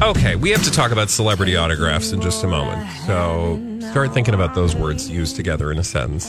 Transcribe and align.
Okay, 0.00 0.36
we 0.36 0.50
have 0.50 0.62
to 0.62 0.70
talk 0.70 0.92
about 0.92 1.10
celebrity 1.10 1.56
autographs 1.56 2.12
in 2.12 2.20
just 2.20 2.44
a 2.44 2.46
moment. 2.46 2.88
So 3.04 3.60
start 3.90 4.14
thinking 4.14 4.32
about 4.32 4.54
those 4.54 4.76
words 4.76 5.10
used 5.10 5.34
together 5.34 5.72
in 5.72 5.78
a 5.78 5.82
sentence. 5.82 6.26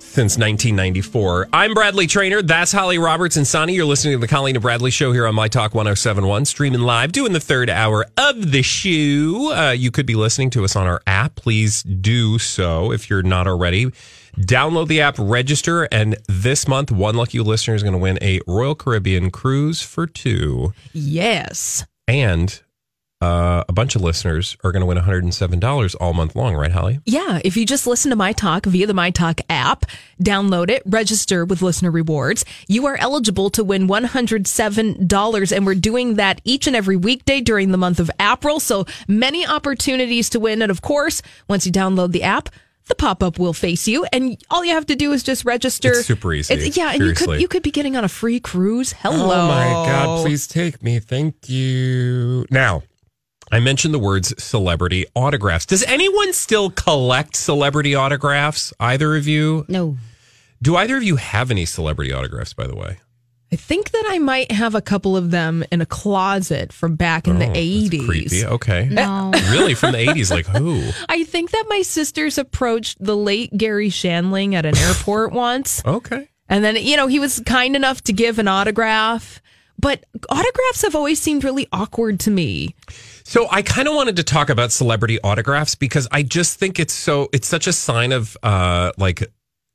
Since 0.00 0.36
1994. 0.36 1.48
I'm 1.52 1.72
Bradley 1.72 2.06
Traynor. 2.06 2.42
That's 2.42 2.70
Holly 2.70 2.98
Roberts 2.98 3.36
and 3.36 3.46
Sonny. 3.46 3.74
You're 3.74 3.86
listening 3.86 4.14
to 4.14 4.18
the 4.18 4.28
Colleen 4.28 4.54
and 4.54 4.62
Bradley 4.62 4.90
Show 4.90 5.12
here 5.12 5.26
on 5.26 5.34
My 5.34 5.48
Talk 5.48 5.74
1071, 5.74 6.44
streaming 6.44 6.82
live, 6.82 7.12
doing 7.12 7.32
the 7.32 7.40
third 7.40 7.70
hour 7.70 8.04
of 8.18 8.52
the 8.52 8.62
show. 8.62 9.54
Uh, 9.54 9.70
you 9.70 9.90
could 9.90 10.06
be 10.06 10.14
listening 10.14 10.50
to 10.50 10.64
us 10.64 10.76
on 10.76 10.86
our 10.86 11.00
app. 11.06 11.36
Please 11.36 11.82
do 11.82 12.38
so 12.38 12.92
if 12.92 13.08
you're 13.08 13.22
not 13.22 13.46
already. 13.46 13.86
Download 14.36 14.88
the 14.88 15.00
app, 15.00 15.16
register, 15.18 15.84
and 15.84 16.18
this 16.28 16.68
month, 16.68 16.92
one 16.92 17.14
lucky 17.14 17.40
listener 17.40 17.74
is 17.74 17.82
going 17.82 17.94
to 17.94 17.98
win 17.98 18.18
a 18.20 18.40
Royal 18.46 18.74
Caribbean 18.74 19.30
cruise 19.30 19.80
for 19.80 20.06
two. 20.06 20.74
Yes. 20.92 21.86
And 22.08 22.60
uh, 23.20 23.64
a 23.68 23.72
bunch 23.72 23.96
of 23.96 24.02
listeners 24.02 24.56
are 24.62 24.70
going 24.72 24.80
to 24.80 24.86
win 24.86 24.96
$107 24.96 25.96
all 26.00 26.14
month 26.14 26.36
long, 26.36 26.54
right, 26.54 26.70
Holly? 26.70 27.00
Yeah. 27.04 27.40
If 27.44 27.56
you 27.56 27.66
just 27.66 27.86
listen 27.86 28.10
to 28.10 28.16
My 28.16 28.32
Talk 28.32 28.64
via 28.64 28.86
the 28.86 28.94
My 28.94 29.10
Talk 29.10 29.40
app, 29.50 29.84
download 30.22 30.70
it, 30.70 30.82
register 30.86 31.44
with 31.44 31.60
listener 31.60 31.90
rewards, 31.90 32.44
you 32.68 32.86
are 32.86 32.96
eligible 32.96 33.50
to 33.50 33.64
win 33.64 33.88
$107. 33.88 35.56
And 35.56 35.66
we're 35.66 35.74
doing 35.74 36.14
that 36.14 36.40
each 36.44 36.66
and 36.66 36.76
every 36.76 36.96
weekday 36.96 37.40
during 37.40 37.72
the 37.72 37.78
month 37.78 38.00
of 38.00 38.10
April. 38.20 38.60
So 38.60 38.86
many 39.08 39.46
opportunities 39.46 40.30
to 40.30 40.40
win. 40.40 40.62
And 40.62 40.70
of 40.70 40.80
course, 40.80 41.20
once 41.48 41.66
you 41.66 41.72
download 41.72 42.12
the 42.12 42.22
app, 42.22 42.48
the 42.88 42.94
pop 42.94 43.22
up 43.22 43.38
will 43.38 43.52
face 43.52 43.86
you, 43.86 44.04
and 44.12 44.36
all 44.50 44.64
you 44.64 44.72
have 44.74 44.86
to 44.86 44.96
do 44.96 45.12
is 45.12 45.22
just 45.22 45.44
register. 45.44 45.90
It's 45.90 46.06
super 46.06 46.32
easy. 46.34 46.54
It's- 46.54 46.76
yeah, 46.76 46.92
and 46.92 47.02
you 47.04 47.14
could 47.14 47.40
you 47.40 47.48
could 47.48 47.62
be 47.62 47.70
getting 47.70 47.96
on 47.96 48.04
a 48.04 48.08
free 48.08 48.40
cruise. 48.40 48.92
Hello. 48.98 49.44
Oh 49.44 49.48
my 49.48 49.64
God, 49.86 50.24
please 50.24 50.46
take 50.46 50.82
me. 50.82 50.98
Thank 50.98 51.48
you. 51.48 52.44
Now, 52.50 52.82
I 53.52 53.60
mentioned 53.60 53.94
the 53.94 53.98
words 53.98 54.34
celebrity 54.42 55.06
autographs. 55.14 55.64
Does 55.66 55.82
anyone 55.84 56.32
still 56.32 56.70
collect 56.70 57.36
celebrity 57.36 57.94
autographs? 57.94 58.72
Either 58.80 59.16
of 59.16 59.26
you? 59.26 59.64
No. 59.68 59.96
Do 60.60 60.76
either 60.76 60.96
of 60.96 61.02
you 61.04 61.16
have 61.16 61.50
any 61.50 61.64
celebrity 61.64 62.12
autographs, 62.12 62.52
by 62.52 62.66
the 62.66 62.74
way? 62.74 62.98
I 63.50 63.56
think 63.56 63.90
that 63.92 64.04
I 64.08 64.18
might 64.18 64.52
have 64.52 64.74
a 64.74 64.80
couple 64.82 65.16
of 65.16 65.30
them 65.30 65.64
in 65.72 65.80
a 65.80 65.86
closet 65.86 66.72
from 66.72 66.96
back 66.96 67.26
in 67.26 67.36
Oh, 67.36 67.38
the 67.38 67.46
that's 67.46 67.58
eighties. 67.58 68.06
Creepy. 68.06 68.44
Okay. 68.44 68.88
No. 68.90 69.32
Really? 69.50 69.74
From 69.74 69.92
the 69.92 69.98
80s? 69.98 70.30
Like 70.30 70.46
who? 70.46 70.82
I 71.08 71.24
think 71.24 71.50
that 71.52 71.64
my 71.68 71.80
sisters 71.82 72.36
approached 72.36 72.98
the 73.02 73.16
late 73.16 73.56
Garry 73.56 73.88
Shandling 73.88 74.52
at 74.54 74.66
an 74.66 74.76
airport 74.76 75.32
once. 75.46 75.82
Okay. 75.86 76.28
And 76.50 76.62
then, 76.62 76.76
you 76.76 76.96
know, 76.96 77.06
he 77.06 77.18
was 77.18 77.40
kind 77.46 77.74
enough 77.76 78.02
to 78.02 78.12
give 78.12 78.38
an 78.38 78.48
autograph. 78.48 79.40
But 79.80 80.04
autographs 80.28 80.82
have 80.82 80.94
always 80.96 81.20
seemed 81.20 81.44
really 81.44 81.68
awkward 81.72 82.20
to 82.20 82.30
me. 82.30 82.74
So 83.24 83.46
I 83.50 83.62
kind 83.62 83.86
of 83.86 83.94
wanted 83.94 84.16
to 84.16 84.24
talk 84.24 84.50
about 84.50 84.72
celebrity 84.72 85.20
autographs 85.22 85.74
because 85.76 86.08
I 86.10 86.22
just 86.24 86.58
think 86.58 86.78
it's 86.80 86.92
so 86.94 87.28
it's 87.32 87.46
such 87.46 87.66
a 87.66 87.72
sign 87.72 88.10
of 88.12 88.36
uh 88.42 88.90
like 88.98 89.30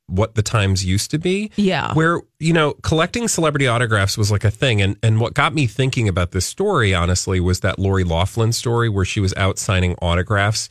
what 0.06 0.34
the 0.34 0.42
times 0.42 0.84
used 0.84 1.10
to 1.12 1.18
be. 1.18 1.50
Yeah. 1.56 1.94
Where, 1.94 2.20
you 2.38 2.52
know, 2.52 2.74
collecting 2.82 3.26
celebrity 3.28 3.66
autographs 3.66 4.18
was 4.18 4.30
like 4.30 4.44
a 4.44 4.50
thing 4.50 4.82
and 4.82 4.96
and 5.02 5.20
what 5.20 5.34
got 5.34 5.54
me 5.54 5.66
thinking 5.66 6.08
about 6.08 6.32
this 6.32 6.44
story 6.46 6.94
honestly 6.94 7.40
was 7.40 7.60
that 7.60 7.78
Lori 7.78 8.04
Laughlin 8.04 8.52
story 8.52 8.88
where 8.88 9.04
she 9.04 9.20
was 9.20 9.32
out 9.36 9.58
signing 9.58 9.94
autographs 10.02 10.68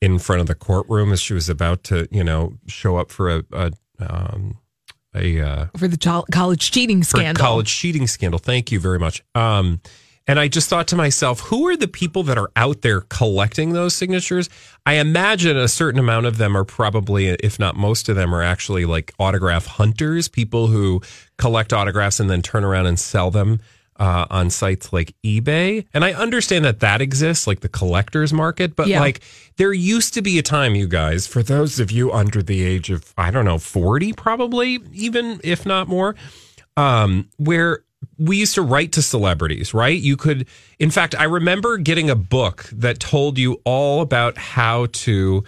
in 0.00 0.18
front 0.18 0.40
of 0.40 0.46
the 0.46 0.54
courtroom 0.54 1.12
as 1.12 1.20
she 1.20 1.34
was 1.34 1.48
about 1.48 1.82
to, 1.84 2.06
you 2.10 2.22
know, 2.24 2.54
show 2.66 2.96
up 2.96 3.10
for 3.10 3.28
a 3.28 3.44
a 3.52 3.72
um 4.00 4.56
a 5.14 5.40
uh 5.40 5.66
For 5.76 5.88
the 5.88 6.24
college 6.30 6.70
cheating 6.70 7.02
scandal. 7.02 7.42
college 7.42 7.76
cheating 7.76 8.06
scandal. 8.06 8.38
Thank 8.38 8.70
you 8.70 8.78
very 8.78 8.98
much. 8.98 9.22
Um, 9.34 9.80
and 10.30 10.38
I 10.38 10.46
just 10.46 10.68
thought 10.68 10.86
to 10.88 10.96
myself, 10.96 11.40
who 11.40 11.66
are 11.66 11.76
the 11.76 11.88
people 11.88 12.22
that 12.22 12.38
are 12.38 12.50
out 12.54 12.82
there 12.82 13.00
collecting 13.00 13.72
those 13.72 13.94
signatures? 13.94 14.48
I 14.86 14.94
imagine 14.94 15.56
a 15.56 15.66
certain 15.66 15.98
amount 15.98 16.26
of 16.26 16.36
them 16.38 16.56
are 16.56 16.64
probably, 16.64 17.26
if 17.30 17.58
not 17.58 17.74
most 17.76 18.08
of 18.08 18.14
them, 18.14 18.32
are 18.32 18.42
actually 18.42 18.84
like 18.84 19.12
autograph 19.18 19.66
hunters, 19.66 20.28
people 20.28 20.68
who 20.68 21.00
collect 21.36 21.72
autographs 21.72 22.20
and 22.20 22.30
then 22.30 22.42
turn 22.42 22.62
around 22.62 22.86
and 22.86 22.96
sell 22.98 23.32
them 23.32 23.58
uh, 23.98 24.26
on 24.30 24.50
sites 24.50 24.92
like 24.92 25.14
eBay. 25.26 25.84
And 25.92 26.04
I 26.04 26.12
understand 26.12 26.64
that 26.64 26.78
that 26.78 27.00
exists, 27.02 27.48
like 27.48 27.60
the 27.60 27.68
collector's 27.68 28.32
market, 28.32 28.76
but 28.76 28.86
Yeah. 28.86 29.00
like 29.00 29.20
there 29.56 29.72
used 29.72 30.14
to 30.14 30.22
be 30.22 30.38
a 30.38 30.42
time, 30.42 30.76
you 30.76 30.86
guys, 30.86 31.26
for 31.26 31.42
those 31.42 31.80
of 31.80 31.90
you 31.90 32.12
under 32.12 32.40
the 32.40 32.62
age 32.62 32.88
of, 32.90 33.12
I 33.18 33.32
don't 33.32 33.44
know, 33.44 33.58
40 33.58 34.12
probably, 34.12 34.78
even 34.92 35.40
if 35.42 35.66
not 35.66 35.88
more, 35.88 36.14
um, 36.76 37.28
where 37.36 37.80
we 38.20 38.36
used 38.36 38.54
to 38.54 38.62
write 38.62 38.92
to 38.92 39.02
celebrities, 39.02 39.72
right? 39.72 39.98
You 39.98 40.16
could, 40.16 40.46
in 40.78 40.90
fact, 40.90 41.14
I 41.18 41.24
remember 41.24 41.78
getting 41.78 42.10
a 42.10 42.14
book 42.14 42.68
that 42.72 43.00
told 43.00 43.38
you 43.38 43.60
all 43.64 44.02
about 44.02 44.36
how 44.36 44.86
to 44.92 45.42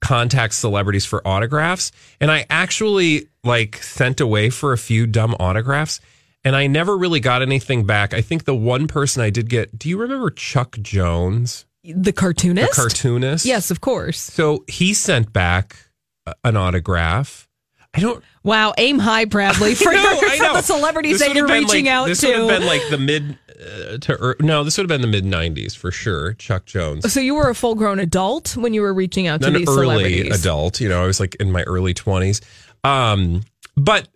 contact 0.00 0.54
celebrities 0.54 1.04
for 1.04 1.26
autographs. 1.26 1.90
And 2.20 2.30
I 2.30 2.46
actually 2.50 3.28
like 3.42 3.82
sent 3.82 4.20
away 4.20 4.50
for 4.50 4.72
a 4.72 4.78
few 4.78 5.06
dumb 5.06 5.34
autographs 5.40 6.00
and 6.44 6.54
I 6.54 6.66
never 6.66 6.96
really 6.96 7.20
got 7.20 7.42
anything 7.42 7.84
back. 7.84 8.14
I 8.14 8.20
think 8.20 8.44
the 8.44 8.54
one 8.54 8.86
person 8.86 9.22
I 9.22 9.30
did 9.30 9.48
get, 9.48 9.78
do 9.78 9.88
you 9.88 9.98
remember 9.98 10.30
Chuck 10.30 10.76
Jones, 10.80 11.66
the 11.82 11.94
the 11.94 12.12
cartoonist? 12.12 12.74
cartoonist? 12.74 13.44
Yes, 13.44 13.70
of 13.70 13.80
course. 13.80 14.20
So 14.20 14.64
he 14.68 14.94
sent 14.94 15.32
back 15.32 15.76
an 16.44 16.56
autograph. 16.56 17.47
I 17.94 18.00
don't 18.00 18.22
Wow, 18.44 18.74
aim 18.78 18.98
high, 18.98 19.24
Bradley, 19.24 19.74
for, 19.74 19.84
know, 19.92 20.00
your- 20.20 20.30
I 20.30 20.36
for 20.38 20.52
the 20.54 20.62
celebrities 20.62 21.18
This 21.18 21.28
that 21.28 21.36
you're 21.36 21.46
reaching 21.48 21.86
like- 21.86 21.94
out 21.94 22.06
this 22.08 22.20
to. 22.20 22.28
would 22.28 22.36
have 22.36 22.48
been 22.48 22.66
like 22.66 22.82
the 22.90 22.98
mid 22.98 23.38
uh, 23.60 23.98
to 23.98 24.22
er, 24.22 24.36
no, 24.40 24.62
this 24.62 24.76
would 24.78 24.88
have 24.88 25.00
been 25.00 25.00
the 25.00 25.20
mid 25.20 25.24
'90s 25.24 25.76
for 25.76 25.90
sure. 25.90 26.34
Chuck 26.34 26.64
Jones, 26.64 27.12
so 27.12 27.18
you 27.18 27.34
were 27.34 27.48
a 27.50 27.54
full 27.54 27.74
grown 27.74 27.98
adult 27.98 28.56
when 28.56 28.72
you 28.72 28.82
were 28.82 28.94
reaching 28.94 29.26
out 29.26 29.42
to 29.42 29.50
these 29.50 29.68
early 29.68 30.28
adult. 30.30 30.80
You 30.80 30.88
know, 30.88 31.02
I 31.02 31.06
was 31.06 31.18
like 31.18 31.34
in 31.36 31.50
my 31.50 31.62
early 31.64 31.92
20s. 31.92 32.40
Um, 32.84 33.42
but 33.76 34.06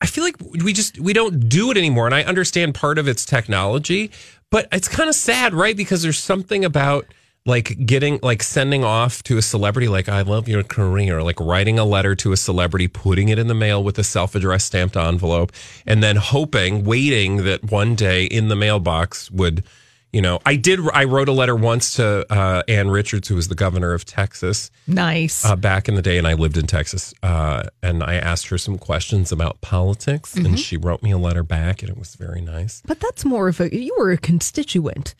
I 0.00 0.06
feel 0.06 0.24
like 0.24 0.36
we 0.40 0.72
just 0.72 0.98
we 0.98 1.12
don't 1.12 1.48
do 1.50 1.70
it 1.70 1.76
anymore, 1.76 2.06
and 2.06 2.14
I 2.14 2.22
understand 2.22 2.74
part 2.74 2.96
of 2.98 3.06
it's 3.08 3.26
technology, 3.26 4.10
but 4.50 4.66
it's 4.72 4.88
kind 4.88 5.08
of 5.10 5.14
sad, 5.14 5.52
right? 5.52 5.76
Because 5.76 6.02
there's 6.02 6.18
something 6.18 6.64
about 6.64 7.04
like 7.46 7.86
getting 7.86 8.18
like 8.22 8.42
sending 8.42 8.84
off 8.84 9.22
to 9.22 9.38
a 9.38 9.42
celebrity 9.42 9.88
like 9.88 10.08
I 10.08 10.20
love 10.22 10.48
your 10.48 10.62
career, 10.62 11.22
like 11.22 11.40
writing 11.40 11.78
a 11.78 11.84
letter 11.84 12.14
to 12.16 12.32
a 12.32 12.36
celebrity, 12.36 12.88
putting 12.88 13.28
it 13.30 13.38
in 13.38 13.46
the 13.46 13.54
mail 13.54 13.82
with 13.82 13.98
a 13.98 14.04
self-addressed 14.04 14.66
stamped 14.66 14.96
envelope, 14.96 15.52
and 15.86 16.02
then 16.02 16.16
hoping, 16.16 16.84
waiting 16.84 17.44
that 17.44 17.70
one 17.70 17.94
day 17.94 18.24
in 18.24 18.48
the 18.48 18.56
mailbox 18.56 19.30
would. 19.30 19.64
You 20.10 20.22
know, 20.22 20.38
I 20.46 20.56
did. 20.56 20.80
I 20.94 21.04
wrote 21.04 21.28
a 21.28 21.32
letter 21.32 21.54
once 21.54 21.96
to 21.96 22.24
uh, 22.32 22.62
Ann 22.66 22.88
Richards, 22.88 23.28
who 23.28 23.34
was 23.34 23.48
the 23.48 23.54
governor 23.54 23.92
of 23.92 24.06
Texas, 24.06 24.70
nice. 24.86 25.44
uh, 25.44 25.54
back 25.54 25.86
in 25.86 25.96
the 25.96 26.02
day, 26.02 26.16
and 26.16 26.26
I 26.26 26.32
lived 26.32 26.56
in 26.56 26.66
Texas. 26.66 27.12
Uh, 27.22 27.64
and 27.82 28.02
I 28.02 28.14
asked 28.14 28.46
her 28.48 28.56
some 28.56 28.78
questions 28.78 29.32
about 29.32 29.60
politics, 29.60 30.34
Mm-hmm. 30.34 30.46
and 30.46 30.58
she 30.58 30.78
wrote 30.78 31.02
me 31.02 31.10
a 31.10 31.18
letter 31.18 31.42
back, 31.42 31.82
and 31.82 31.90
it 31.90 31.98
was 31.98 32.14
very 32.14 32.40
nice. 32.40 32.80
but 32.86 33.00
that's 33.00 33.26
more 33.26 33.48
of 33.48 33.60
a 33.60 33.68
you 33.74 33.94
were 33.98 34.10
a 34.10 34.16
constituent. 34.16 35.14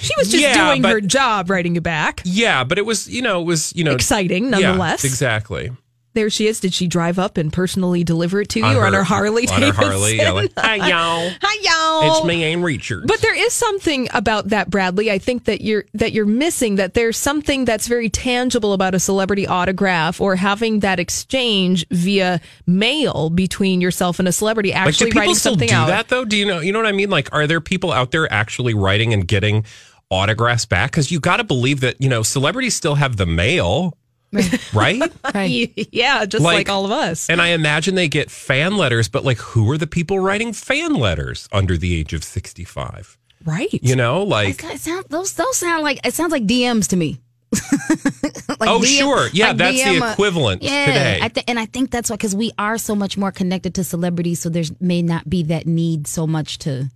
She 0.00 0.14
was 0.16 0.30
just 0.30 0.42
Yeah, 0.42 0.66
doing 0.68 0.82
but- 0.82 0.90
her 0.92 1.00
job, 1.00 1.50
writing 1.50 1.74
you 1.74 1.80
back. 1.80 2.20
Yeah, 2.24 2.64
but 2.64 2.78
it 2.78 2.86
was, 2.86 3.08
you 3.08 3.22
know, 3.22 3.40
it 3.40 3.44
was, 3.44 3.72
you 3.76 3.84
know, 3.84 3.92
Exciting, 3.92 4.44
yeah, 4.44 4.50
nonetheless. 4.50 5.04
exactly. 5.04 5.70
There 6.14 6.30
she 6.30 6.46
is. 6.46 6.60
Did 6.60 6.74
she 6.74 6.86
drive 6.88 7.18
up 7.18 7.36
and 7.36 7.52
personally 7.52 8.02
deliver 8.02 8.40
it 8.40 8.48
to 8.50 8.60
you 8.60 8.66
or 8.66 8.86
on 8.86 8.92
her 8.92 9.04
Harley? 9.04 9.46
On 9.48 9.62
her 9.62 9.72
Harley. 9.72 10.16
Davidson? 10.16 10.18
Yeah, 10.18 10.30
like, 10.32 10.52
hi, 10.58 10.74
y'all. 10.76 11.30
Hi, 11.40 12.02
y'all. 12.02 12.16
It's 12.16 12.26
me, 12.26 12.44
Ann 12.44 12.62
Richards. 12.62 13.06
But 13.06 13.20
there 13.20 13.36
is 13.36 13.52
something 13.52 14.08
about 14.12 14.48
that, 14.48 14.70
Bradley. 14.70 15.10
I 15.10 15.18
think 15.18 15.44
that 15.44 15.60
you're 15.60 15.84
that 15.94 16.12
you're 16.12 16.26
missing. 16.26 16.76
That 16.76 16.94
there's 16.94 17.16
something 17.16 17.64
that's 17.64 17.86
very 17.86 18.08
tangible 18.08 18.72
about 18.72 18.94
a 18.94 19.00
celebrity 19.00 19.46
autograph 19.46 20.20
or 20.20 20.36
having 20.36 20.80
that 20.80 20.98
exchange 20.98 21.86
via 21.90 22.40
mail 22.66 23.30
between 23.30 23.80
yourself 23.80 24.18
and 24.18 24.26
a 24.26 24.32
celebrity 24.32 24.70
like, 24.70 24.84
do 24.84 24.88
actually 24.88 25.10
people 25.10 25.20
writing 25.20 25.34
still 25.34 25.52
something 25.52 25.68
do 25.68 25.74
out. 25.74 25.86
that 25.88 26.08
though? 26.08 26.24
Do 26.24 26.36
you 26.36 26.46
know? 26.46 26.60
You 26.60 26.72
know 26.72 26.78
what 26.78 26.88
I 26.88 26.92
mean? 26.92 27.10
Like, 27.10 27.32
are 27.32 27.46
there 27.46 27.60
people 27.60 27.92
out 27.92 28.10
there 28.10 28.32
actually 28.32 28.74
writing 28.74 29.12
and 29.12 29.26
getting 29.28 29.64
autographs 30.10 30.64
back? 30.64 30.90
Because 30.90 31.10
you 31.10 31.20
got 31.20 31.36
to 31.36 31.44
believe 31.44 31.80
that 31.80 32.00
you 32.00 32.08
know 32.08 32.22
celebrities 32.22 32.74
still 32.74 32.96
have 32.96 33.16
the 33.16 33.26
mail, 33.26 33.96
right? 34.74 35.02
yeah, 35.92 36.24
just 36.24 36.44
Like- 36.44 36.54
like, 36.58 36.68
all 36.68 36.84
of 36.84 36.90
us. 36.90 37.28
And 37.30 37.40
I 37.40 37.48
imagine 37.48 37.94
they 37.94 38.08
get 38.08 38.30
fan 38.30 38.76
letters, 38.76 39.08
but 39.08 39.24
like, 39.24 39.38
who 39.38 39.70
are 39.70 39.78
the 39.78 39.86
people 39.86 40.18
writing 40.20 40.52
fan 40.52 40.94
letters 40.94 41.48
under 41.52 41.76
the 41.76 41.98
age 41.98 42.12
of 42.12 42.22
sixty-five? 42.24 43.16
Right. 43.44 43.68
You 43.72 43.96
know, 43.96 44.22
like. 44.24 44.62
It 44.64 44.80
sound, 44.80 45.06
those 45.08 45.32
those 45.34 45.56
sound 45.56 45.82
like 45.82 46.04
it 46.06 46.12
sounds 46.14 46.32
like 46.32 46.44
DMs 46.44 46.88
to 46.88 46.96
me. 46.96 47.20
like 47.52 48.68
Oh, 48.68 48.80
DM 48.80 48.98
sure. 48.98 49.28
Yeah, 49.32 49.48
like 49.48 49.56
that's 49.56 49.76
the 49.82 49.90
DM, 49.90 50.02
uh, 50.02 50.12
equivalent 50.12 50.62
yeah, 50.62 50.84
today. 50.86 51.18
I 51.22 51.28
th- 51.28 51.44
and 51.48 51.58
I 51.58 51.64
think 51.66 51.90
that's 51.90 52.10
why 52.10 52.16
because 52.16 52.34
we 52.36 52.52
are 52.58 52.76
so 52.78 52.94
much 52.94 53.16
more 53.16 53.32
connected 53.32 53.74
to 53.76 53.84
celebrities, 53.84 54.40
so 54.40 54.48
there's 54.50 54.72
may 54.80 55.00
not 55.02 55.28
be 55.28 55.44
that 55.44 55.66
need 55.66 56.06
so 56.06 56.26
much 56.26 56.58
to 56.58 56.90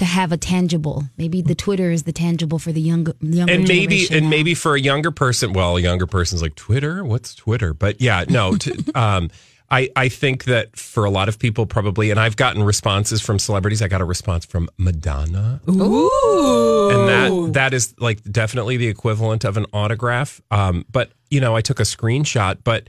to 0.00 0.06
have 0.06 0.32
a 0.32 0.38
tangible. 0.38 1.04
Maybe 1.18 1.42
the 1.42 1.54
Twitter 1.54 1.90
is 1.90 2.04
the 2.04 2.12
tangible 2.12 2.58
for 2.58 2.72
the 2.72 2.80
younger 2.80 3.12
younger 3.20 3.52
and 3.52 3.68
maybe 3.68 3.98
generation 3.98 4.16
and 4.16 4.24
now. 4.24 4.30
maybe 4.30 4.54
for 4.54 4.74
a 4.74 4.80
younger 4.80 5.10
person 5.10 5.52
well 5.52 5.76
a 5.76 5.80
younger 5.80 6.06
person's 6.06 6.40
like 6.40 6.54
twitter 6.54 7.04
what's 7.04 7.34
twitter 7.34 7.74
but 7.74 8.00
yeah 8.00 8.24
no 8.28 8.56
to, 8.56 8.82
um 8.94 9.30
I, 9.72 9.88
I 9.94 10.08
think 10.08 10.44
that 10.44 10.76
for 10.76 11.04
a 11.04 11.10
lot 11.10 11.28
of 11.28 11.38
people 11.38 11.66
probably 11.66 12.10
and 12.10 12.18
i've 12.18 12.36
gotten 12.36 12.62
responses 12.62 13.20
from 13.20 13.38
celebrities 13.38 13.82
i 13.82 13.88
got 13.88 14.00
a 14.00 14.04
response 14.04 14.44
from 14.44 14.68
madonna 14.78 15.60
Ooh. 15.68 16.90
and 16.90 17.08
that 17.08 17.52
that 17.54 17.74
is 17.74 17.94
like 17.98 18.22
definitely 18.24 18.76
the 18.76 18.88
equivalent 18.88 19.44
of 19.44 19.56
an 19.56 19.66
autograph 19.72 20.40
um 20.50 20.84
but 20.90 21.10
you 21.30 21.40
know 21.40 21.54
i 21.54 21.60
took 21.60 21.78
a 21.78 21.84
screenshot 21.84 22.58
but 22.64 22.88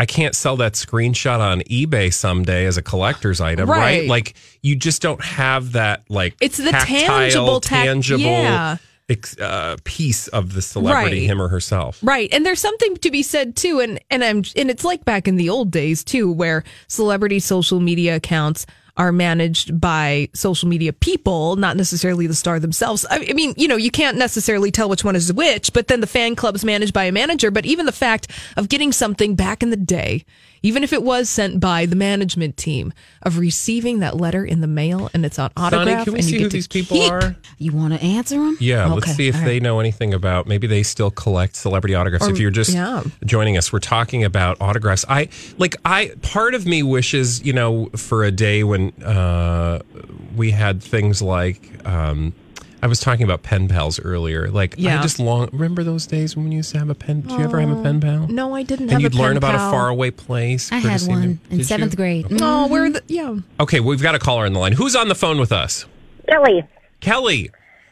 I 0.00 0.06
can't 0.06 0.34
sell 0.34 0.56
that 0.56 0.72
screenshot 0.72 1.40
on 1.40 1.60
eBay 1.62 2.10
someday 2.12 2.64
as 2.64 2.78
a 2.78 2.82
collector's 2.82 3.38
item, 3.40 3.68
right? 3.68 3.78
Right. 3.78 4.08
Like 4.08 4.34
you 4.62 4.74
just 4.74 5.02
don't 5.02 5.22
have 5.22 5.72
that 5.72 6.04
like 6.08 6.34
It's 6.40 6.56
the 6.56 6.70
tactile, 6.70 7.06
tangible 7.06 7.60
tac- 7.60 7.84
tangible 7.84 8.22
yeah. 8.24 8.76
uh, 9.40 9.76
piece 9.84 10.28
of 10.28 10.54
the 10.54 10.62
celebrity, 10.62 11.20
Right. 11.20 11.26
him 11.28 11.42
or 11.42 11.48
herself. 11.48 11.98
Right. 12.02 12.30
And 12.32 12.46
there's 12.46 12.60
something 12.60 12.96
to 12.96 13.10
be 13.10 13.22
said 13.22 13.56
too 13.56 13.80
and 13.80 14.00
and 14.10 14.24
I'm 14.24 14.38
and 14.56 14.70
it's 14.70 14.84
like 14.84 15.04
back 15.04 15.28
in 15.28 15.36
the 15.36 15.50
old 15.50 15.70
days 15.70 16.02
too 16.02 16.32
where 16.32 16.64
celebrity 16.88 17.38
social 17.38 17.80
media 17.80 18.16
accounts 18.16 18.64
are 19.00 19.12
managed 19.12 19.80
by 19.80 20.28
social 20.34 20.68
media 20.68 20.92
people, 20.92 21.56
not 21.56 21.74
necessarily 21.74 22.26
the 22.26 22.34
star 22.34 22.60
themselves. 22.60 23.06
I 23.08 23.26
I 23.30 23.32
mean, 23.32 23.54
you 23.56 23.66
know, 23.66 23.76
you 23.76 23.90
can't 23.90 24.18
necessarily 24.18 24.70
tell 24.70 24.90
which 24.90 25.04
one 25.04 25.16
is 25.16 25.32
which, 25.32 25.72
but 25.72 25.88
then 25.88 26.02
the 26.02 26.06
fan 26.06 26.36
club's 26.36 26.66
managed 26.66 26.92
by 26.92 27.04
a 27.04 27.12
manager. 27.12 27.50
But 27.50 27.64
even 27.64 27.86
the 27.86 27.92
fact 27.92 28.30
of 28.58 28.68
getting 28.68 28.92
something 28.92 29.36
back 29.36 29.62
in 29.62 29.70
the 29.70 29.76
day, 29.78 30.26
even 30.62 30.84
if 30.84 30.92
it 30.92 31.02
was 31.02 31.28
sent 31.28 31.60
by 31.60 31.86
the 31.86 31.96
management 31.96 32.56
team, 32.56 32.92
of 33.22 33.38
receiving 33.38 34.00
that 34.00 34.16
letter 34.16 34.44
in 34.44 34.60
the 34.60 34.66
mail 34.66 35.10
and 35.12 35.24
it's 35.24 35.38
on 35.38 35.50
Sonny, 35.56 35.76
autograph, 35.76 36.04
can 36.04 36.12
we 36.14 36.18
and 36.20 36.28
you 36.28 36.32
see 36.32 36.38
get 36.38 36.44
who 36.44 36.48
these 36.50 36.68
people 36.68 36.96
keep- 36.96 37.12
are? 37.12 37.36
you 37.58 37.72
want 37.72 37.94
to 37.94 38.02
answer 38.02 38.36
them. 38.36 38.56
Yeah, 38.60 38.86
let's 38.86 39.14
see 39.14 39.28
if 39.28 39.36
they 39.36 39.60
know 39.60 39.80
anything 39.80 40.14
about. 40.14 40.46
Maybe 40.46 40.66
they 40.66 40.82
still 40.82 41.10
collect 41.10 41.56
celebrity 41.56 41.94
autographs. 41.94 42.26
if 42.26 42.38
you're 42.38 42.50
just 42.50 42.72
yeah. 42.72 43.02
joining 43.24 43.56
us, 43.56 43.72
we're 43.72 43.78
talking 43.78 44.24
about 44.24 44.56
autographs. 44.60 45.04
I 45.08 45.28
like. 45.58 45.76
I 45.84 46.12
part 46.22 46.54
of 46.54 46.66
me 46.66 46.82
wishes 46.82 47.42
you 47.44 47.52
know 47.52 47.86
for 47.96 48.24
a 48.24 48.30
day 48.30 48.64
when 48.64 48.90
uh, 49.02 49.80
we 50.36 50.50
had 50.50 50.82
things 50.82 51.20
like. 51.20 51.86
Um, 51.86 52.34
I 52.82 52.86
was 52.86 52.98
talking 53.00 53.24
about 53.24 53.42
pen 53.42 53.68
pals 53.68 54.00
earlier. 54.00 54.48
Like 54.48 54.74
I 54.78 54.82
Yeah. 54.82 55.02
just 55.02 55.18
long 55.20 55.48
remember 55.52 55.84
those 55.84 56.06
days 56.06 56.34
when 56.36 56.48
we 56.48 56.54
used 56.56 56.72
to 56.72 56.78
have 56.78 56.88
a 56.88 56.94
pen. 56.94 57.20
Did 57.22 57.32
you 57.32 57.40
ever 57.44 57.60
have 57.60 57.70
a 57.70 57.82
pen 57.82 58.00
pal? 58.00 58.26
No, 58.28 58.54
I 58.54 58.62
didn't 58.62 58.84
And 58.84 58.92
have 58.92 59.00
you'd 59.02 59.12
a 59.12 59.16
pen 59.16 59.22
learn 59.22 59.36
about 59.36 59.54
pal. 59.54 59.68
a 59.68 59.70
faraway 59.70 60.10
place. 60.10 60.72
I 60.72 60.76
had 60.76 60.84
courtesy 60.92 61.04
of- 61.12 61.16
one 61.18 61.22
in 61.24 61.38
Did 61.50 61.58
you? 61.58 61.64
seventh 61.64 61.96
grade. 61.96 62.26
Mm. 62.26 62.38
Oh, 62.42 62.66
where 62.68 62.88
the 62.90 63.02
yeah. 63.06 63.36
Okay, 63.60 63.80
we've 63.80 64.02
got 64.02 64.14
a 64.14 64.18
caller 64.18 64.46
on 64.46 64.52
the 64.54 64.58
line. 64.58 64.72
Who's 64.72 64.96
on 64.96 65.08
the 65.08 65.14
phone 65.14 65.38
with 65.38 65.52
us? 65.52 65.84
Kelly. 66.28 66.62
Kelly. 67.00 67.50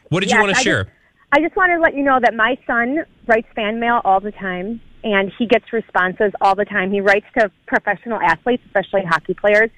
What 0.09 0.21
did 0.21 0.31
you 0.31 0.39
want 0.39 0.53
to 0.53 0.59
I 0.59 0.63
share? 0.63 0.83
Just, 0.85 0.95
I 1.33 1.41
just 1.41 1.55
wanted 1.55 1.75
to 1.75 1.81
let 1.81 1.93
you 1.93 2.03
know 2.03 2.19
that 2.19 2.33
my 2.33 2.57
son 2.65 3.03
writes 3.27 3.47
fan 3.55 3.79
mail 3.79 4.01
all 4.03 4.19
the 4.19 4.31
time, 4.31 4.81
and 5.03 5.31
he 5.37 5.45
gets 5.45 5.71
responses 5.71 6.31
all 6.41 6.55
the 6.55 6.65
time. 6.65 6.91
He 6.91 6.99
writes 7.01 7.27
to 7.37 7.51
professional 7.67 8.19
athletes, 8.19 8.63
especially 8.65 9.03
hockey 9.07 9.35
players, 9.35 9.69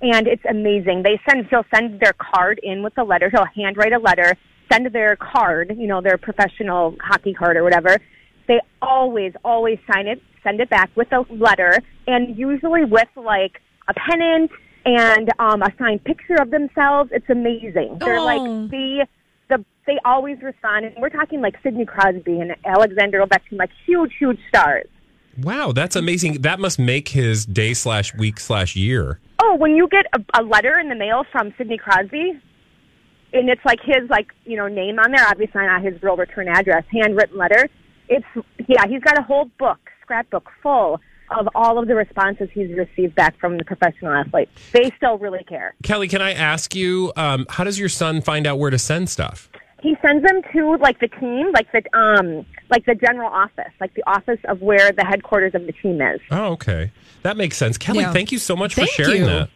and 0.00 0.28
it's 0.28 0.44
amazing. 0.48 1.02
They 1.02 1.20
send 1.28 1.46
he'll 1.50 1.64
send 1.74 1.98
their 1.98 2.12
card 2.12 2.60
in 2.62 2.84
with 2.84 2.96
a 2.98 3.02
letter. 3.02 3.30
He'll 3.30 3.46
handwrite 3.46 3.92
a 3.92 3.98
letter, 3.98 4.36
send 4.70 4.86
their 4.92 5.16
card, 5.16 5.74
you 5.78 5.86
know, 5.86 6.00
their 6.00 6.18
professional 6.18 6.96
hockey 7.02 7.34
card 7.34 7.56
or 7.56 7.64
whatever. 7.64 7.98
They 8.48 8.60
always, 8.82 9.32
always 9.44 9.78
sign 9.92 10.06
it, 10.06 10.20
send 10.42 10.60
it 10.60 10.70
back 10.70 10.90
with 10.96 11.12
a 11.12 11.24
letter, 11.30 11.78
and 12.06 12.36
usually 12.36 12.84
with 12.84 13.08
like 13.16 13.60
a 13.88 13.94
pennant 13.94 14.50
and 14.84 15.30
um, 15.38 15.62
a 15.62 15.72
signed 15.78 16.02
picture 16.04 16.36
of 16.40 16.50
themselves. 16.50 17.10
It's 17.12 17.28
amazing. 17.28 17.98
They're 18.00 18.18
Oh. 18.18 18.24
like 18.24 18.70
the 18.70 19.06
the 19.48 19.64
they 19.86 19.98
always 20.04 20.40
respond, 20.42 20.86
and 20.86 20.94
we're 20.98 21.08
talking 21.10 21.40
like 21.40 21.56
Sidney 21.62 21.84
Crosby 21.84 22.40
and 22.40 22.54
Alexander 22.64 23.20
Ovechkin, 23.24 23.58
like 23.58 23.70
huge, 23.86 24.12
huge 24.18 24.38
stars. 24.48 24.86
Wow, 25.42 25.72
that's 25.72 25.96
amazing. 25.96 26.42
That 26.42 26.60
must 26.60 26.78
make 26.78 27.08
his 27.08 27.46
day 27.46 27.72
slash 27.74 28.14
week 28.14 28.38
slash 28.40 28.76
year. 28.76 29.20
Oh, 29.42 29.54
when 29.56 29.74
you 29.74 29.88
get 29.88 30.06
a, 30.12 30.40
a 30.40 30.42
letter 30.42 30.78
in 30.78 30.88
the 30.88 30.94
mail 30.94 31.24
from 31.32 31.54
Sidney 31.56 31.78
Crosby, 31.78 32.38
and 33.32 33.48
it's 33.48 33.64
like 33.64 33.80
his 33.82 34.08
like 34.08 34.28
you 34.44 34.56
know 34.56 34.68
name 34.68 34.98
on 34.98 35.12
there, 35.12 35.26
obviously 35.28 35.62
not 35.62 35.82
his 35.82 36.00
real 36.02 36.16
return 36.16 36.48
address, 36.48 36.84
handwritten 36.92 37.36
letter. 37.38 37.68
It's 38.08 38.26
yeah, 38.68 38.86
he's 38.88 39.02
got 39.02 39.18
a 39.18 39.22
whole 39.22 39.46
book, 39.58 39.78
scrapbook 40.02 40.48
full 40.62 41.00
of 41.30 41.48
all 41.54 41.78
of 41.78 41.86
the 41.86 41.94
responses 41.94 42.48
he's 42.52 42.76
received 42.76 43.14
back 43.14 43.38
from 43.38 43.56
the 43.56 43.64
professional 43.64 44.12
athletes. 44.12 44.50
They 44.72 44.90
still 44.96 45.16
really 45.18 45.44
care. 45.44 45.74
Kelly, 45.84 46.08
can 46.08 46.20
I 46.20 46.32
ask 46.32 46.74
you, 46.74 47.12
um, 47.14 47.46
how 47.48 47.62
does 47.62 47.78
your 47.78 47.88
son 47.88 48.20
find 48.20 48.48
out 48.48 48.58
where 48.58 48.70
to 48.70 48.78
send 48.78 49.08
stuff? 49.08 49.48
he 49.82 49.96
sends 50.02 50.22
them 50.26 50.42
to 50.52 50.76
like 50.76 51.00
the 51.00 51.08
team, 51.08 51.50
like 51.52 51.66
the 51.72 51.82
um 51.98 52.44
like 52.68 52.84
the 52.84 52.94
general 52.94 53.30
office, 53.30 53.72
like 53.80 53.94
the 53.94 54.02
office 54.06 54.38
of 54.44 54.60
where 54.60 54.92
the 54.92 55.04
headquarters 55.04 55.54
of 55.54 55.64
the 55.66 55.72
team 55.72 56.02
is. 56.02 56.20
Oh, 56.30 56.52
okay. 56.52 56.92
That 57.22 57.36
makes 57.38 57.56
sense. 57.56 57.78
Kelly, 57.78 58.00
Yeah. 58.00 58.12
thank 58.12 58.30
you 58.30 58.38
so 58.38 58.54
much 58.54 58.74
Thank 58.74 58.90
for 58.90 59.04
sharing 59.04 59.22
you. 59.22 59.26
that. 59.26 59.48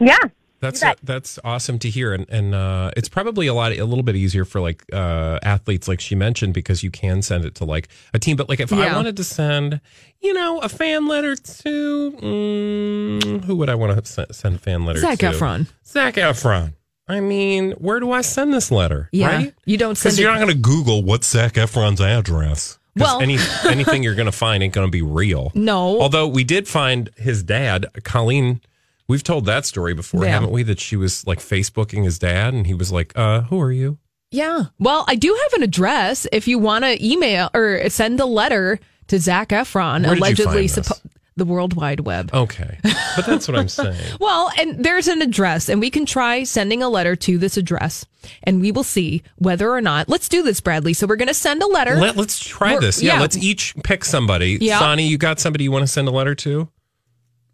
Yeah. 0.00 0.16
That's 0.60 0.82
that's 1.02 1.38
awesome 1.44 1.78
to 1.80 1.90
hear, 1.90 2.14
and 2.14 2.26
and 2.28 2.54
uh, 2.54 2.90
it's 2.96 3.08
probably 3.08 3.46
a 3.46 3.54
lot 3.54 3.72
a 3.72 3.84
little 3.84 4.02
bit 4.02 4.16
easier 4.16 4.44
for 4.44 4.60
like 4.60 4.84
uh, 4.92 5.38
athletes, 5.42 5.86
like 5.86 6.00
she 6.00 6.14
mentioned, 6.14 6.54
because 6.54 6.82
you 6.82 6.90
can 6.90 7.22
send 7.22 7.44
it 7.44 7.54
to 7.56 7.64
like 7.64 7.88
a 8.14 8.18
team. 8.18 8.36
But 8.36 8.48
like 8.48 8.60
if 8.60 8.72
I 8.72 8.94
wanted 8.94 9.16
to 9.18 9.24
send, 9.24 9.80
you 10.20 10.32
know, 10.32 10.60
a 10.60 10.68
fan 10.68 11.06
letter 11.08 11.36
to 11.36 12.12
mm, 12.12 13.44
who 13.44 13.56
would 13.56 13.68
I 13.68 13.74
want 13.74 14.04
to 14.04 14.26
send, 14.32 14.56
a 14.56 14.58
fan 14.58 14.84
letter 14.86 15.00
Zac 15.00 15.18
to? 15.18 15.26
Efron. 15.32 15.66
Zac 15.84 16.14
Efron. 16.14 16.74
I 17.08 17.20
mean, 17.20 17.72
where 17.72 18.00
do 18.00 18.10
I 18.10 18.22
send 18.22 18.52
this 18.52 18.70
letter? 18.70 19.08
Yeah. 19.12 19.36
right? 19.36 19.54
you 19.64 19.76
don't 19.76 19.94
because 19.94 20.18
you're 20.18 20.30
not 20.30 20.40
going 20.40 20.48
to 20.52 20.60
Google 20.60 21.02
what's 21.02 21.28
Zac 21.28 21.54
Efron's 21.54 22.00
address. 22.00 22.78
Well- 22.96 23.20
any 23.20 23.38
anything 23.64 24.02
you're 24.02 24.14
going 24.14 24.26
to 24.26 24.32
find 24.32 24.62
ain't 24.62 24.72
going 24.72 24.86
to 24.86 24.90
be 24.90 25.02
real. 25.02 25.52
No. 25.66 26.00
Although 26.00 26.28
we 26.28 26.44
did 26.44 26.66
find 26.66 27.10
his 27.16 27.42
dad, 27.42 27.86
Colleen. 28.04 28.60
We've 29.08 29.22
told 29.22 29.44
that 29.46 29.64
story 29.64 29.94
before, 29.94 30.24
Yeah. 30.24 30.30
haven't 30.32 30.50
we? 30.50 30.62
That 30.62 30.80
she 30.80 30.96
was 30.96 31.26
like 31.26 31.38
Facebooking 31.38 32.04
his 32.04 32.18
dad, 32.18 32.54
and 32.54 32.66
he 32.66 32.74
was 32.74 32.90
like, 32.90 33.12
"Uh, 33.16 33.42
who 33.42 33.60
are 33.60 33.70
you?" 33.72 33.98
Yeah. 34.32 34.64
Well, 34.80 35.04
I 35.06 35.14
do 35.14 35.32
have 35.44 35.52
an 35.54 35.62
address 35.62 36.26
if 36.32 36.48
you 36.48 36.58
want 36.58 36.84
to 36.84 37.04
email 37.06 37.48
or 37.54 37.88
send 37.88 38.18
a 38.18 38.26
letter 38.26 38.80
to 39.06 39.18
Zac 39.20 39.50
Efron, 39.50 40.04
Where 40.04 40.14
allegedly 40.16 40.66
find 40.66 40.84
this? 40.84 40.88
suppo- 40.88 41.00
the 41.36 41.44
World 41.44 41.74
Wide 41.74 42.00
Web. 42.00 42.30
Okay, 42.34 42.78
but 43.14 43.24
that's 43.26 43.46
what 43.46 43.56
I'm 43.56 43.68
saying. 43.68 43.94
Well, 44.20 44.50
and 44.58 44.82
there's 44.84 45.06
an 45.06 45.22
address, 45.22 45.68
and 45.68 45.80
we 45.80 45.90
can 45.90 46.06
try 46.06 46.42
sending 46.44 46.82
a 46.82 46.88
letter 46.88 47.14
to 47.14 47.38
this 47.38 47.56
address, 47.56 48.04
and 48.42 48.60
we 48.60 48.72
will 48.72 48.82
see 48.82 49.22
whether 49.36 49.70
or 49.70 49.80
not. 49.82 50.08
Let's 50.08 50.28
do 50.28 50.42
this, 50.42 50.60
Bradley. 50.60 50.94
So 50.94 51.06
we're 51.06 51.16
going 51.16 51.28
to 51.28 51.34
send 51.34 51.62
a 51.62 51.66
letter. 51.68 51.94
Let, 51.96 52.18
us 52.18 52.38
try 52.38 52.72
We're- 52.72 52.86
this. 52.86 53.00
Yeah, 53.02 53.14
yeah. 53.16 53.20
let's 53.20 53.36
each 53.36 53.74
pick 53.84 54.04
somebody. 54.04 54.58
Yeah. 54.60 54.78
Sonny, 54.80 55.06
you 55.06 55.18
got 55.18 55.38
somebody 55.38 55.62
you 55.64 55.70
want 55.70 55.82
to 55.84 55.86
send 55.92 56.08
a 56.08 56.10
letter 56.10 56.34
to? 56.36 56.68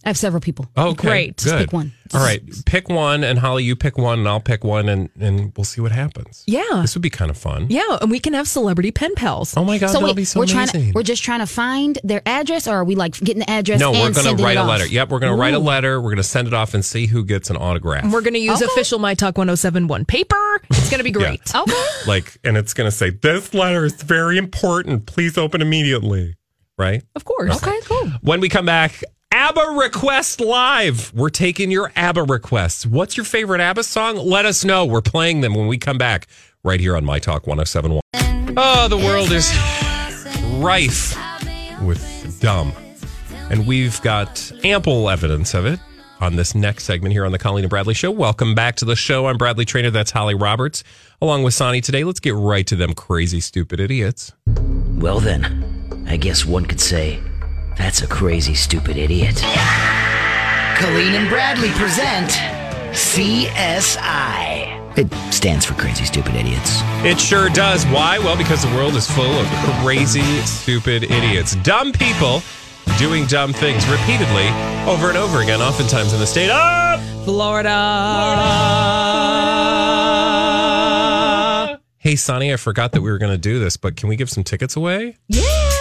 I 0.04 0.08
have 0.08 0.18
several 0.18 0.40
people. 0.40 0.66
Okay, 0.76 0.94
Great. 1.08 1.36
Good. 1.36 1.44
Just 1.44 1.56
pick 1.58 1.72
one. 1.72 1.92
All 2.14 2.20
right, 2.20 2.42
pick 2.66 2.90
one, 2.90 3.24
and 3.24 3.38
Holly, 3.38 3.64
you 3.64 3.74
pick 3.74 3.96
one, 3.96 4.18
and 4.18 4.28
I'll 4.28 4.38
pick 4.40 4.64
one, 4.64 4.88
and 4.90 5.08
and 5.18 5.50
we'll 5.56 5.64
see 5.64 5.80
what 5.80 5.92
happens. 5.92 6.44
Yeah. 6.46 6.62
this 6.82 6.94
would 6.94 7.00
be 7.02 7.08
kind 7.08 7.30
of 7.30 7.38
fun. 7.38 7.68
yeah, 7.70 7.96
and 8.02 8.10
we 8.10 8.18
can 8.20 8.34
have 8.34 8.46
celebrity 8.46 8.90
pen 8.90 9.14
pals. 9.14 9.54
Oh 9.56 9.64
my 9.64 9.78
god, 9.78 9.86
so 9.86 9.92
that'll 9.94 10.08
wait, 10.08 10.16
be 10.16 10.24
so 10.24 10.38
we're 10.40 10.46
trying 10.46 10.68
amazing. 10.68 10.92
to, 10.92 10.94
we're 10.94 11.04
just 11.04 11.22
trying 11.24 11.38
to 11.40 11.46
find 11.46 11.98
their 12.04 12.20
address, 12.26 12.68
or 12.68 12.72
are 12.72 12.84
we 12.84 12.96
like 12.96 13.14
getting 13.20 13.38
the 13.40 13.48
address? 13.48 13.80
no, 13.80 13.92
we're 13.92 14.10
going 14.12 14.36
to 14.36 14.42
write 14.42 14.58
a 14.58 14.62
letter. 14.64 14.86
Yep, 14.86 15.08
we're 15.08 15.20
going 15.20 15.32
to 15.32 15.38
write 15.40 15.54
a 15.54 15.58
letter. 15.58 15.98
We're 16.02 16.10
going 16.10 16.16
to 16.18 16.22
send 16.22 16.48
it 16.48 16.52
off 16.54 16.74
and 16.74 16.84
see 16.84 17.06
who 17.06 17.24
gets 17.24 17.48
an 17.48 17.56
autograph. 17.56 18.02
And 18.04 18.12
We're 18.12 18.20
going 18.20 18.34
to 18.34 18.40
use 18.40 18.60
Okay. 18.60 18.70
official 18.70 18.98
My 18.98 19.14
Talk 19.14 19.38
1071 19.38 20.04
paper. 20.04 20.36
It's 20.68 20.90
going 20.90 20.98
to 20.98 21.04
be 21.04 21.10
great. 21.18 21.40
Okay. 21.54 21.72
like, 22.06 22.36
and 22.44 22.58
it's 22.58 22.74
going 22.74 22.90
to 22.90 22.94
say, 22.94 23.08
"This 23.08 23.54
letter 23.54 23.86
is 23.86 23.94
very 24.02 24.36
important. 24.36 25.06
Please 25.06 25.38
open 25.38 25.62
immediately." 25.62 26.36
Right. 26.76 27.02
Of 27.14 27.24
course. 27.24 27.56
Okay. 27.56 27.78
Cool. 27.84 28.08
When 28.20 28.40
we 28.40 28.50
come 28.50 28.66
back, 28.66 29.02
ABBA 29.34 29.78
Request 29.78 30.42
Live. 30.42 31.10
We're 31.14 31.30
taking 31.30 31.70
your 31.70 31.90
ABBA 31.96 32.24
requests. 32.24 32.84
What's 32.84 33.16
your 33.16 33.24
favorite 33.24 33.62
ABBA 33.62 33.82
song? 33.82 34.16
Let 34.16 34.44
us 34.44 34.62
know. 34.62 34.84
We're 34.84 35.00
playing 35.00 35.40
them 35.40 35.54
when 35.54 35.68
we 35.68 35.78
come 35.78 35.96
back 35.96 36.26
right 36.62 36.78
here 36.78 36.94
on 36.94 37.02
My 37.06 37.18
Talk 37.18 37.46
1071. 37.46 38.02
Oh, 38.58 38.88
the 38.88 38.98
world 38.98 39.32
is 39.32 39.50
rife 40.62 41.16
with 41.80 42.38
dumb. 42.42 42.74
And 43.48 43.66
we've 43.66 43.98
got 44.02 44.52
ample 44.64 45.08
evidence 45.08 45.54
of 45.54 45.64
it 45.64 45.80
on 46.20 46.36
this 46.36 46.54
next 46.54 46.84
segment 46.84 47.14
here 47.14 47.24
on 47.24 47.32
the 47.32 47.38
Colleen 47.38 47.64
and 47.64 47.70
Bradley 47.70 47.94
Show. 47.94 48.10
Welcome 48.10 48.54
back 48.54 48.76
to 48.76 48.84
the 48.84 48.96
show. 48.96 49.28
I'm 49.28 49.38
Bradley 49.38 49.64
Traynor. 49.64 49.92
That's 49.92 50.10
Holly 50.10 50.34
Roberts, 50.34 50.84
along 51.22 51.42
with 51.42 51.54
Sonny 51.54 51.80
today. 51.80 52.04
Let's 52.04 52.20
get 52.20 52.34
right 52.34 52.66
to 52.66 52.76
them 52.76 52.92
crazy, 52.92 53.40
stupid 53.40 53.80
idiots. 53.80 54.34
Well, 54.46 55.20
then, 55.20 56.04
I 56.06 56.18
guess 56.18 56.44
one 56.44 56.66
could 56.66 56.82
say 56.82 57.18
that's 57.82 58.00
a 58.00 58.06
crazy, 58.06 58.54
stupid 58.54 58.96
idiot. 58.96 59.42
Colleen 60.76 61.14
and 61.16 61.28
Bradley 61.28 61.70
present 61.70 62.30
CSI. 62.94 63.98
It 64.96 65.12
stands 65.34 65.66
for 65.66 65.74
Crazy 65.74 66.04
Stupid 66.04 66.36
Idiots. 66.36 66.78
It 67.04 67.18
sure 67.18 67.48
does. 67.48 67.84
Why? 67.86 68.20
Well, 68.20 68.36
because 68.36 68.62
the 68.62 68.68
world 68.76 68.94
is 68.94 69.10
full 69.10 69.32
of 69.32 69.48
crazy, 69.82 70.22
stupid 70.42 71.10
idiots. 71.10 71.56
Dumb 71.56 71.90
people 71.90 72.40
doing 72.98 73.26
dumb 73.26 73.52
things 73.52 73.84
repeatedly 73.88 74.46
over 74.86 75.08
and 75.08 75.18
over 75.18 75.40
again, 75.40 75.60
oftentimes 75.60 76.12
in 76.12 76.20
the 76.20 76.26
state 76.26 76.50
of 76.50 77.02
Florida. 77.24 77.68
Hey, 81.98 82.14
Sonny, 82.14 82.52
I 82.52 82.56
forgot 82.56 82.92
that 82.92 83.02
we 83.02 83.10
were 83.10 83.18
going 83.18 83.32
to 83.32 83.38
do 83.38 83.58
this, 83.58 83.76
but 83.76 83.96
can 83.96 84.08
we 84.08 84.14
give 84.14 84.30
some 84.30 84.44
tickets 84.44 84.76
away? 84.76 85.16
Yes. 85.26 85.71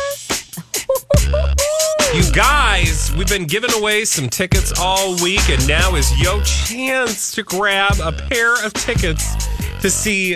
You 2.14 2.30
guys, 2.34 3.10
we've 3.16 3.30
been 3.30 3.46
giving 3.46 3.72
away 3.74 4.04
some 4.04 4.28
tickets 4.28 4.78
all 4.78 5.16
week, 5.24 5.50
and 5.50 5.66
now 5.66 5.96
is 5.96 6.12
your 6.22 6.42
chance 6.44 7.32
to 7.32 7.42
grab 7.42 7.94
a 8.04 8.12
pair 8.12 8.54
of 8.66 8.74
tickets 8.74 9.48
to 9.80 9.90
see 9.90 10.36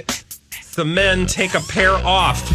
the 0.76 0.86
men 0.86 1.26
take 1.26 1.54
a 1.54 1.60
pair 1.60 1.92
off. 1.92 2.50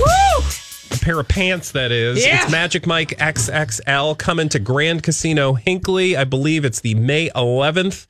A 0.91 0.99
pair 1.05 1.21
of 1.21 1.29
pants, 1.29 1.73
that 1.73 1.93
is. 1.93 2.25
Yeah. 2.25 2.45
It's 2.45 2.51
Magic 2.51 2.87
Mike 2.87 3.11
XXL 3.19 4.17
coming 4.17 4.49
to 4.49 4.59
Grand 4.59 5.03
Casino 5.03 5.53
Hinckley. 5.53 6.17
I 6.17 6.25
believe 6.25 6.65
it's 6.65 6.81
the 6.81 6.95
May 6.95 7.29
11th 7.37 8.07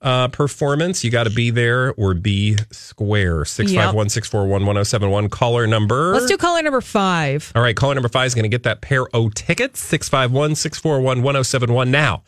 uh, 0.00 0.28
performance. 0.28 1.04
You 1.04 1.10
got 1.10 1.24
to 1.24 1.30
be 1.30 1.50
there 1.50 1.92
or 1.94 2.14
be 2.14 2.56
square. 2.70 3.44
651 3.44 4.08
641 4.08 4.66
1071. 4.66 5.28
Caller 5.28 5.66
number. 5.66 6.12
Let's 6.12 6.26
do 6.26 6.36
caller 6.36 6.62
number 6.62 6.80
five. 6.80 7.52
All 7.54 7.62
right, 7.62 7.76
caller 7.76 7.94
number 7.94 8.08
five 8.08 8.26
is 8.26 8.34
going 8.34 8.44
to 8.44 8.48
get 8.48 8.62
that 8.64 8.80
pair 8.80 9.06
of 9.14 9.34
tickets, 9.34 9.80
651 9.80 10.54
641 10.54 11.22
1071. 11.22 11.90
Now, 11.90 12.22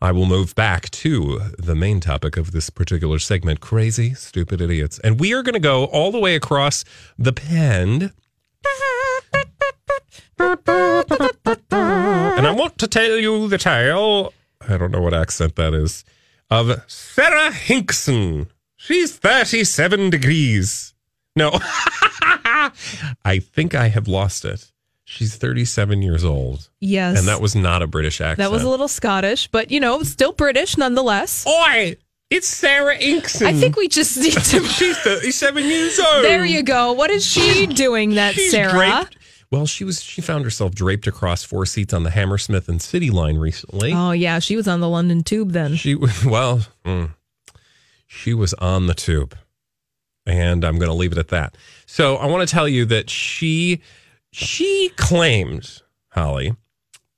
I 0.00 0.12
will 0.12 0.26
move 0.26 0.54
back 0.54 0.90
to 0.90 1.40
the 1.58 1.74
main 1.74 2.00
topic 2.00 2.36
of 2.36 2.52
this 2.52 2.68
particular 2.68 3.18
segment 3.18 3.60
crazy, 3.60 4.12
stupid 4.14 4.60
idiots. 4.60 4.98
And 4.98 5.18
we 5.18 5.32
are 5.32 5.42
going 5.42 5.54
to 5.54 5.60
go 5.60 5.84
all 5.86 6.12
the 6.12 6.20
way 6.20 6.34
across 6.34 6.84
the 7.18 7.32
pond. 7.32 8.12
And 10.38 10.66
I 12.46 12.52
want 12.54 12.78
to 12.78 12.86
tell 12.86 13.16
you 13.16 13.48
the 13.48 13.58
tale. 13.58 14.34
I 14.68 14.76
don't 14.76 14.90
know 14.90 15.00
what 15.00 15.14
accent 15.14 15.56
that 15.56 15.72
is. 15.72 16.04
Of 16.50 16.82
Sarah 16.86 17.52
Hinkson. 17.52 18.48
She's 18.76 19.16
37 19.16 20.10
degrees. 20.10 20.94
No. 21.34 21.50
I 23.24 23.40
think 23.40 23.74
I 23.74 23.88
have 23.88 24.06
lost 24.08 24.44
it. 24.44 24.70
She's 25.04 25.36
37 25.36 26.02
years 26.02 26.24
old. 26.24 26.68
Yes. 26.80 27.18
And 27.18 27.28
that 27.28 27.40
was 27.40 27.54
not 27.54 27.82
a 27.82 27.86
British 27.86 28.20
accent. 28.20 28.38
That 28.38 28.50
was 28.50 28.62
a 28.62 28.68
little 28.68 28.88
Scottish, 28.88 29.48
but 29.48 29.70
you 29.70 29.78
know, 29.80 30.02
still 30.02 30.32
British 30.32 30.76
nonetheless. 30.76 31.46
Oi! 31.46 31.96
It's 32.28 32.48
Sarah 32.48 32.96
Inkson. 32.98 33.46
I 33.46 33.52
think 33.52 33.76
we 33.76 33.86
just 33.86 34.16
need 34.16 34.32
to. 34.32 34.64
she's 34.66 34.98
37 34.98 35.64
years 35.64 35.98
old. 36.00 36.24
There 36.24 36.44
you 36.44 36.64
go. 36.64 36.92
What 36.92 37.10
is 37.10 37.24
she 37.24 37.66
doing, 37.66 38.16
that 38.16 38.34
She's 38.34 38.50
Sarah? 38.50 38.70
draped- 38.72 39.16
Well, 39.50 39.66
she 39.66 39.84
was. 39.84 40.02
She 40.02 40.20
found 40.20 40.44
herself 40.44 40.74
draped 40.74 41.06
across 41.06 41.44
four 41.44 41.66
seats 41.66 41.94
on 41.94 42.02
the 42.02 42.10
Hammersmith 42.10 42.68
and 42.68 42.82
City 42.82 43.10
line 43.10 43.38
recently. 43.38 43.92
Oh 43.94 44.10
yeah, 44.12 44.38
she 44.40 44.56
was 44.56 44.66
on 44.66 44.80
the 44.80 44.88
London 44.88 45.22
Tube 45.22 45.52
then. 45.52 45.76
She 45.76 45.94
well. 46.26 46.62
mm, 46.84 47.14
she 48.06 48.34
was 48.34 48.54
on 48.54 48.86
the 48.86 48.94
tube, 48.94 49.36
and 50.26 50.64
I'm 50.64 50.78
going 50.78 50.88
to 50.90 50.94
leave 50.94 51.12
it 51.12 51.18
at 51.18 51.28
that. 51.28 51.56
So 51.86 52.16
I 52.16 52.26
want 52.26 52.48
to 52.48 52.52
tell 52.52 52.68
you 52.68 52.84
that 52.86 53.08
she 53.10 53.80
she 54.32 54.90
claims 54.96 55.82
Holly. 56.10 56.54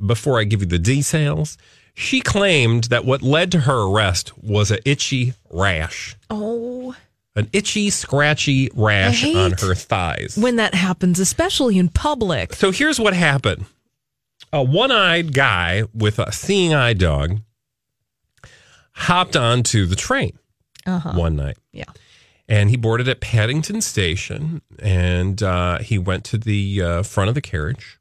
Before 0.05 0.39
I 0.39 0.45
give 0.45 0.61
you 0.61 0.67
the 0.67 0.79
details, 0.79 1.59
she 1.95 2.21
claimed 2.21 2.85
that 2.85 3.05
what 3.05 3.21
led 3.21 3.51
to 3.53 3.61
her 3.61 3.83
arrest 3.91 4.37
was 4.39 4.71
a 4.71 4.89
itchy 4.89 5.35
rash, 5.51 6.15
Oh, 6.31 6.95
an 7.39 7.49
itchy, 7.53 7.89
scratchy 7.89 8.69
rash 8.75 9.25
on 9.25 9.53
her 9.53 9.75
thighs. 9.75 10.37
when 10.37 10.57
that 10.57 10.75
happens, 10.75 11.21
especially 11.21 11.79
in 11.79 11.89
public. 11.89 12.53
So 12.55 12.71
here's 12.73 12.99
what 12.99 13.15
happened. 13.15 13.65
A 14.53 14.63
one-eyed 14.63 15.33
guy 15.33 15.85
with 15.95 16.19
a 16.19 16.33
seeing-eye 16.33 16.95
dog 16.95 17.41
hopped 18.93 19.37
onto 19.37 19.87
the 19.87 19.97
train 19.97 20.39
one 20.85 21.37
night. 21.37 21.57
Yeah. 21.73 21.85
And 22.49 22.71
he 22.71 22.77
boarded 22.77 23.09
at 23.09 23.21
Paddington 23.21 23.83
Station 23.83 24.63
and 24.79 25.43
uh, 25.43 25.79
he 25.79 25.99
went 25.99 26.25
to 26.25 26.39
the 26.39 26.83
uh, 26.83 27.03
front 27.03 27.29
of 27.29 27.35
the 27.35 27.43
carriage. 27.43 27.99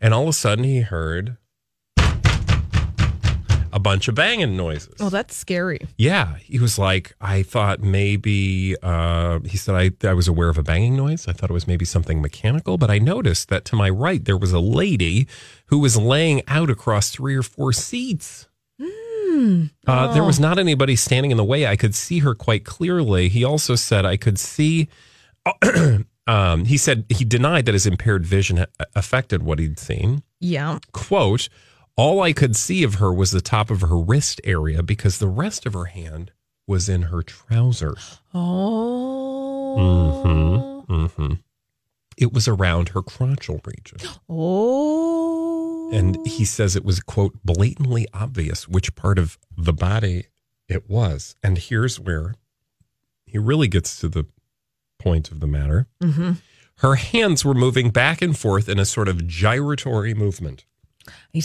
And 0.00 0.12
all 0.12 0.24
of 0.24 0.28
a 0.28 0.32
sudden 0.32 0.64
he 0.64 0.80
heard 0.80 1.36
a 3.76 3.78
bunch 3.78 4.08
of 4.08 4.14
banging 4.14 4.56
noises. 4.56 4.94
Oh, 5.00 5.10
that's 5.10 5.36
scary. 5.36 5.80
Yeah, 5.98 6.36
he 6.38 6.58
was 6.58 6.78
like, 6.78 7.14
I 7.20 7.42
thought 7.42 7.80
maybe. 7.80 8.74
Uh, 8.82 9.40
he 9.40 9.56
said 9.58 9.74
I 9.74 9.90
I 10.08 10.14
was 10.14 10.26
aware 10.28 10.48
of 10.48 10.56
a 10.58 10.62
banging 10.62 10.96
noise. 10.96 11.28
I 11.28 11.32
thought 11.32 11.50
it 11.50 11.52
was 11.60 11.66
maybe 11.66 11.84
something 11.84 12.22
mechanical, 12.22 12.78
but 12.78 12.90
I 12.90 12.98
noticed 12.98 13.48
that 13.50 13.64
to 13.66 13.76
my 13.76 13.90
right 13.90 14.24
there 14.24 14.38
was 14.38 14.52
a 14.52 14.60
lady 14.60 15.26
who 15.66 15.78
was 15.78 15.96
laying 15.96 16.42
out 16.48 16.70
across 16.70 17.10
three 17.10 17.36
or 17.36 17.42
four 17.42 17.72
seats. 17.72 18.48
Uh, 19.86 20.14
There 20.14 20.24
was 20.24 20.40
not 20.40 20.58
anybody 20.58 20.96
standing 20.96 21.30
in 21.30 21.36
the 21.36 21.44
way. 21.44 21.66
I 21.66 21.76
could 21.76 21.94
see 21.94 22.20
her 22.20 22.34
quite 22.34 22.64
clearly. 22.64 23.28
He 23.28 23.44
also 23.44 23.74
said 23.74 24.06
I 24.06 24.16
could 24.16 24.38
see. 24.38 24.88
um, 26.26 26.64
he 26.64 26.76
said 26.76 27.04
he 27.10 27.24
denied 27.24 27.66
that 27.66 27.74
his 27.74 27.86
impaired 27.86 28.24
vision 28.26 28.56
ha- 28.56 28.66
affected 28.94 29.42
what 29.42 29.58
he'd 29.58 29.78
seen 29.78 30.22
Yeah. 30.40 30.78
quote, 30.92 31.48
all 31.96 32.22
I 32.22 32.32
could 32.32 32.56
see 32.56 32.82
of 32.82 32.96
her 32.96 33.12
was 33.12 33.30
the 33.30 33.40
top 33.40 33.70
of 33.70 33.80
her 33.80 33.98
wrist 33.98 34.40
area 34.44 34.82
because 34.82 35.18
the 35.18 35.28
rest 35.28 35.66
of 35.66 35.72
her 35.72 35.86
hand 35.86 36.32
was 36.66 36.88
in 36.88 37.02
her 37.02 37.22
trousers. 37.22 38.20
Oh. 38.34 39.76
Mm-hmm. 39.78 40.92
Mm-hmm. 40.92 41.32
It 42.18 42.32
was 42.32 42.48
around 42.48 42.90
her 42.90 43.02
crotchal 43.02 43.64
region. 43.66 43.98
Oh. 44.28 45.90
And 45.92 46.18
he 46.26 46.44
says 46.44 46.74
it 46.74 46.84
was, 46.84 46.98
quote, 46.98 47.38
blatantly 47.44 48.08
obvious 48.12 48.66
which 48.66 48.96
part 48.96 49.20
of 49.20 49.38
the 49.56 49.72
body 49.72 50.26
it 50.68 50.90
was. 50.90 51.36
And 51.44 51.56
here's 51.56 52.00
where 52.00 52.34
he 53.24 53.38
really 53.38 53.68
gets 53.68 54.00
to 54.00 54.08
the 54.08 54.26
point 54.98 55.30
of 55.30 55.38
the 55.38 55.46
matter. 55.46 55.86
Mm-hmm. 56.02 56.32
Her 56.78 56.96
hands 56.96 57.44
were 57.44 57.54
moving 57.54 57.90
back 57.90 58.20
and 58.20 58.36
forth 58.36 58.68
in 58.68 58.80
a 58.80 58.84
sort 58.84 59.06
of 59.06 59.28
gyratory 59.28 60.12
movement. 60.12 60.65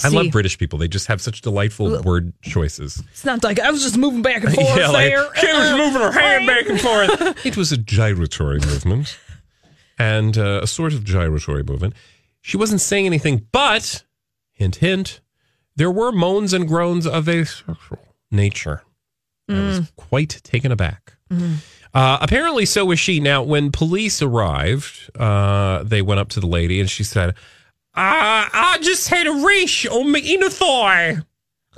I 0.03 0.07
love 0.09 0.31
British 0.31 0.57
people. 0.57 0.79
They 0.79 0.87
just 0.87 1.07
have 1.07 1.21
such 1.21 1.41
delightful 1.41 2.01
word 2.03 2.33
choices. 2.41 3.01
it's 3.11 3.25
not 3.25 3.43
like 3.43 3.59
I 3.59 3.71
was 3.71 3.81
just 3.83 3.97
moving 3.97 4.21
back 4.21 4.43
and 4.43 4.53
forth 4.55 4.77
Yeah, 4.77 4.87
like, 4.89 5.11
there. 5.11 5.35
she 5.35 5.47
was 5.47 5.71
moving 5.71 6.01
her 6.01 6.11
hand 6.11 6.47
back 6.47 6.69
and 6.69 6.79
forth. 6.79 7.45
it 7.45 7.57
was 7.57 7.71
a 7.71 7.77
gyratory 7.77 8.59
movement 8.59 9.17
and 9.99 10.37
uh, 10.37 10.61
a 10.63 10.67
sort 10.67 10.93
of 10.93 11.03
gyratory 11.03 11.63
movement. 11.63 11.93
She 12.41 12.57
wasn't 12.57 12.81
saying 12.81 13.05
anything, 13.05 13.47
but 13.51 14.03
hint, 14.51 14.77
hint, 14.77 15.21
there 15.75 15.91
were 15.91 16.11
moans 16.11 16.53
and 16.53 16.67
groans 16.67 17.05
of 17.05 17.27
a 17.27 17.45
sexual 17.45 17.99
nature. 18.31 18.83
I 19.49 19.53
was 19.53 19.91
quite 19.97 20.39
taken 20.43 20.71
aback. 20.71 21.13
Uh, 21.93 22.17
apparently, 22.21 22.65
so 22.65 22.85
was 22.85 22.99
she. 22.99 23.19
Now, 23.19 23.43
when 23.43 23.69
police 23.71 24.21
arrived, 24.21 25.09
uh, 25.19 25.83
they 25.83 26.01
went 26.01 26.19
up 26.21 26.29
to 26.29 26.39
the 26.39 26.47
lady 26.47 26.79
and 26.79 26.89
she 26.89 27.03
said, 27.03 27.35
uh, 27.93 28.47
I 28.53 28.77
just 28.81 29.09
had 29.09 29.27
a 29.27 29.31
rash 29.31 29.85
on 29.87 30.11
my 30.11 30.19
inner 30.19 30.49
thigh. 30.49 31.17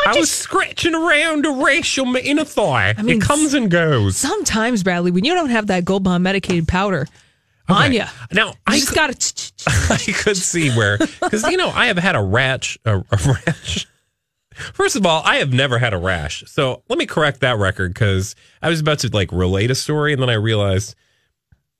I, 0.05 0.17
was 0.17 0.31
scratching 0.31 0.95
around 0.95 1.45
a 1.45 1.51
rash 1.51 1.97
on 1.97 2.11
my 2.11 2.19
inner 2.19 2.43
thigh. 2.45 2.93
mean, 3.01 3.17
it 3.17 3.21
comes 3.21 3.53
and 3.53 3.69
goes. 3.69 4.17
Sometimes, 4.17 4.83
Bradley, 4.83 5.11
when 5.11 5.23
you 5.23 5.33
don't 5.33 5.49
have 5.49 5.67
that 5.67 5.85
Gold 5.85 6.03
Bond 6.03 6.23
medicated 6.23 6.67
powder 6.67 7.07
on 7.69 7.85
Okay. 7.85 7.97
you, 7.97 8.03
Now, 8.31 8.47
you 8.49 8.53
I 8.67 8.75
just 8.75 8.89
could, 8.89 8.95
got 8.95 9.11
to. 9.19 9.53
I 9.93 9.97
could 10.11 10.35
see 10.37 10.71
where, 10.71 10.97
because, 10.97 11.43
you 11.49 11.57
know, 11.57 11.69
I 11.69 11.85
have 11.85 11.97
had 11.97 12.15
a 12.15 12.21
rash, 12.21 12.77
a, 12.85 12.97
a 12.99 13.03
rash. 13.47 13.87
First 14.53 14.95
of 14.95 15.05
all, 15.05 15.21
I 15.25 15.37
have 15.37 15.53
never 15.53 15.77
had 15.79 15.93
a 15.93 15.97
rash. 15.97 16.43
So 16.47 16.83
let 16.89 16.99
me 16.99 17.05
correct 17.05 17.39
that 17.41 17.57
record 17.57 17.93
because 17.93 18.35
I 18.61 18.69
was 18.69 18.79
about 18.81 18.99
to 18.99 19.09
like 19.13 19.31
relate 19.31 19.71
a 19.71 19.75
story 19.75 20.13
and 20.13 20.21
then 20.21 20.29
I 20.29 20.33
realized 20.35 20.95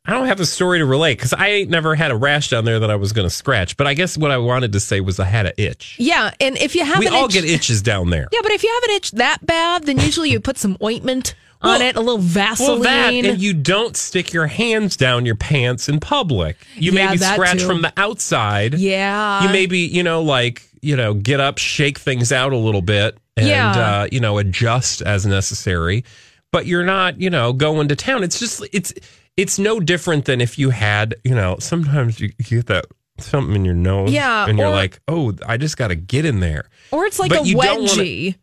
I 0.06 0.12
don't 0.12 0.28
have 0.28 0.42
a 0.42 0.46
story 0.46 0.80
to 0.80 0.86
relate 0.86 1.18
because 1.18 1.32
I 1.32 1.48
ain't 1.48 1.70
never 1.70 1.96
had 1.96 2.12
a 2.12 2.16
rash 2.18 2.50
down 2.50 2.66
there 2.66 2.78
that 2.80 2.92
I 2.92 2.96
was 2.98 3.14
going 3.14 3.26
to 3.26 3.34
scratch. 3.34 3.78
But 3.78 3.88
I 3.88 3.94
guess 3.94 4.18
what 4.18 4.32
I 4.32 4.38
wanted 4.38 4.74
to 4.74 4.82
say 4.82 5.00
was 5.00 5.18
I 5.18 5.24
had 5.24 5.46
an 5.46 5.54
itch. 5.58 5.96
Yeah, 5.98 6.32
and 6.42 6.58
if 6.58 6.76
you 6.76 6.84
have 6.84 7.00
we 7.00 7.08
all 7.08 7.26
itch, 7.28 7.32
get 7.34 7.46
itches 7.46 7.82
down 7.82 8.10
there. 8.10 8.28
yeah, 8.34 8.40
but 8.44 8.52
if 8.52 8.64
you 8.64 8.70
have 8.74 8.90
an 8.90 8.96
itch 8.98 9.12
that 9.12 9.46
bad, 9.46 9.86
then 9.86 9.98
usually 10.00 10.30
you 10.30 10.42
put 10.42 10.58
some 10.58 10.78
ointment 10.84 11.36
on 11.62 11.80
Well- 11.80 11.88
it, 11.90 11.96
a 11.96 12.02
little 12.02 12.18
Vaseline. 12.18 12.70
Well, 12.72 12.80
that 12.84 13.14
and 13.14 13.42
you 13.42 13.54
don't 13.54 13.96
stick 13.96 14.34
your 14.34 14.48
hands 14.48 14.98
down 14.98 15.26
your 15.26 15.36
pants 15.36 15.88
in 15.88 16.02
public. 16.02 16.58
You 16.76 16.92
Yeah, 16.92 17.06
maybe 17.08 17.20
scratch 17.20 17.60
too. 17.60 17.66
from 17.68 17.82
the 17.82 17.94
outside. 17.96 18.74
yeah, 18.74 19.44
you 19.44 19.50
maybe 19.54 19.80
you 19.80 20.04
know 20.04 20.22
like 20.22 20.64
you 20.82 20.98
know 20.98 21.14
get 21.14 21.40
up, 21.40 21.58
shake 21.60 21.98
things 21.98 22.34
out 22.34 22.52
a 22.52 22.58
little 22.58 22.82
bit, 22.82 23.18
and 23.38 23.48
Yeah. 23.48 23.72
uh, 24.02 24.08
you 24.12 24.20
know 24.20 24.38
adjust 24.38 25.02
as 25.02 25.26
necessary. 25.26 26.04
But 26.52 26.66
you're 26.66 26.84
not 26.84 27.22
you 27.22 27.30
know 27.30 27.54
going 27.54 27.88
to 27.88 27.96
town. 27.96 28.22
It's 28.26 28.38
just 28.38 28.62
it's 28.74 28.94
it's 29.38 29.58
no 29.60 29.80
different 29.80 30.26
than 30.26 30.42
if 30.42 30.58
you 30.60 30.70
had 30.72 31.16
you 31.24 31.36
know 31.36 31.58
sometimes 31.60 32.20
you 32.20 32.30
you 32.48 32.58
get 32.58 32.68
that 32.68 32.86
something 33.20 33.56
in 33.56 33.64
your 33.66 33.76
nose, 33.76 34.12
Yeah, 34.12 34.48
and 34.48 34.58
you're 34.58 34.68
or- 34.68 34.72
like, 34.72 35.00
oh, 35.08 35.34
I 35.48 35.58
just 35.58 35.78
got 35.78 35.90
to 35.90 35.96
get 35.96 36.26
in 36.26 36.40
there. 36.40 36.66
or 36.92 37.06
it's 37.06 37.20
like 37.20 37.30
but 37.30 37.42
a 37.42 37.48
you 37.48 37.56
don't 37.62 37.82
wanna- 37.84 38.02
wedgie. 38.02 38.36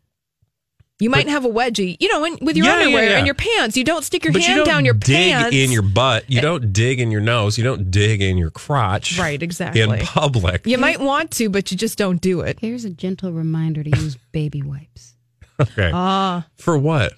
You 1.03 1.09
might 1.09 1.29
have 1.29 1.47
a 1.47 1.49
wedgie, 1.49 1.97
you 1.99 2.09
know, 2.13 2.27
in, 2.27 2.37
with 2.43 2.59
your 2.59 2.67
Yeah, 2.67 2.73
yeah, 2.81 2.85
underwear 2.85 3.05
yeah. 3.11 3.17
and 3.17 3.25
your 3.27 3.35
pants. 3.35 3.75
You 3.75 3.85
don't 3.85 4.05
stick 4.05 4.23
your 4.23 4.39
hand 4.39 4.67
down 4.67 4.85
your 4.85 4.93
pants. 4.93 5.09
you 5.09 5.15
don't 5.15 5.25
down 5.25 5.35
your 5.35 5.41
dig 5.41 5.51
pants. 5.51 5.57
in 5.57 5.73
your 5.73 5.83
butt. 5.83 6.25
You 6.29 6.43
don't 6.43 6.73
dig 6.75 7.01
in 7.01 7.11
your 7.11 7.23
nose. 7.23 7.57
You 7.57 7.65
don't 7.65 7.91
dig 7.91 8.21
in 8.21 8.37
your 8.37 8.51
crotch. 8.51 9.19
Right, 9.19 9.43
exactly. 9.43 9.81
In 9.81 9.97
public. 10.01 10.67
You 10.67 10.77
might 10.77 11.01
want 11.01 11.31
to, 11.33 11.49
but 11.49 11.71
you 11.73 11.79
just 11.79 11.97
don't 11.97 12.21
do 12.21 12.43
it. 12.43 12.59
Here's 12.61 12.85
a 12.85 12.91
gentle 12.91 13.33
reminder 13.33 13.83
to 13.83 13.89
use 13.99 14.19
baby 14.33 14.61
wipes 14.63 15.15
Okay. 15.59 15.91
Ah, 15.93 16.47
For 16.59 16.77
what? 16.77 17.15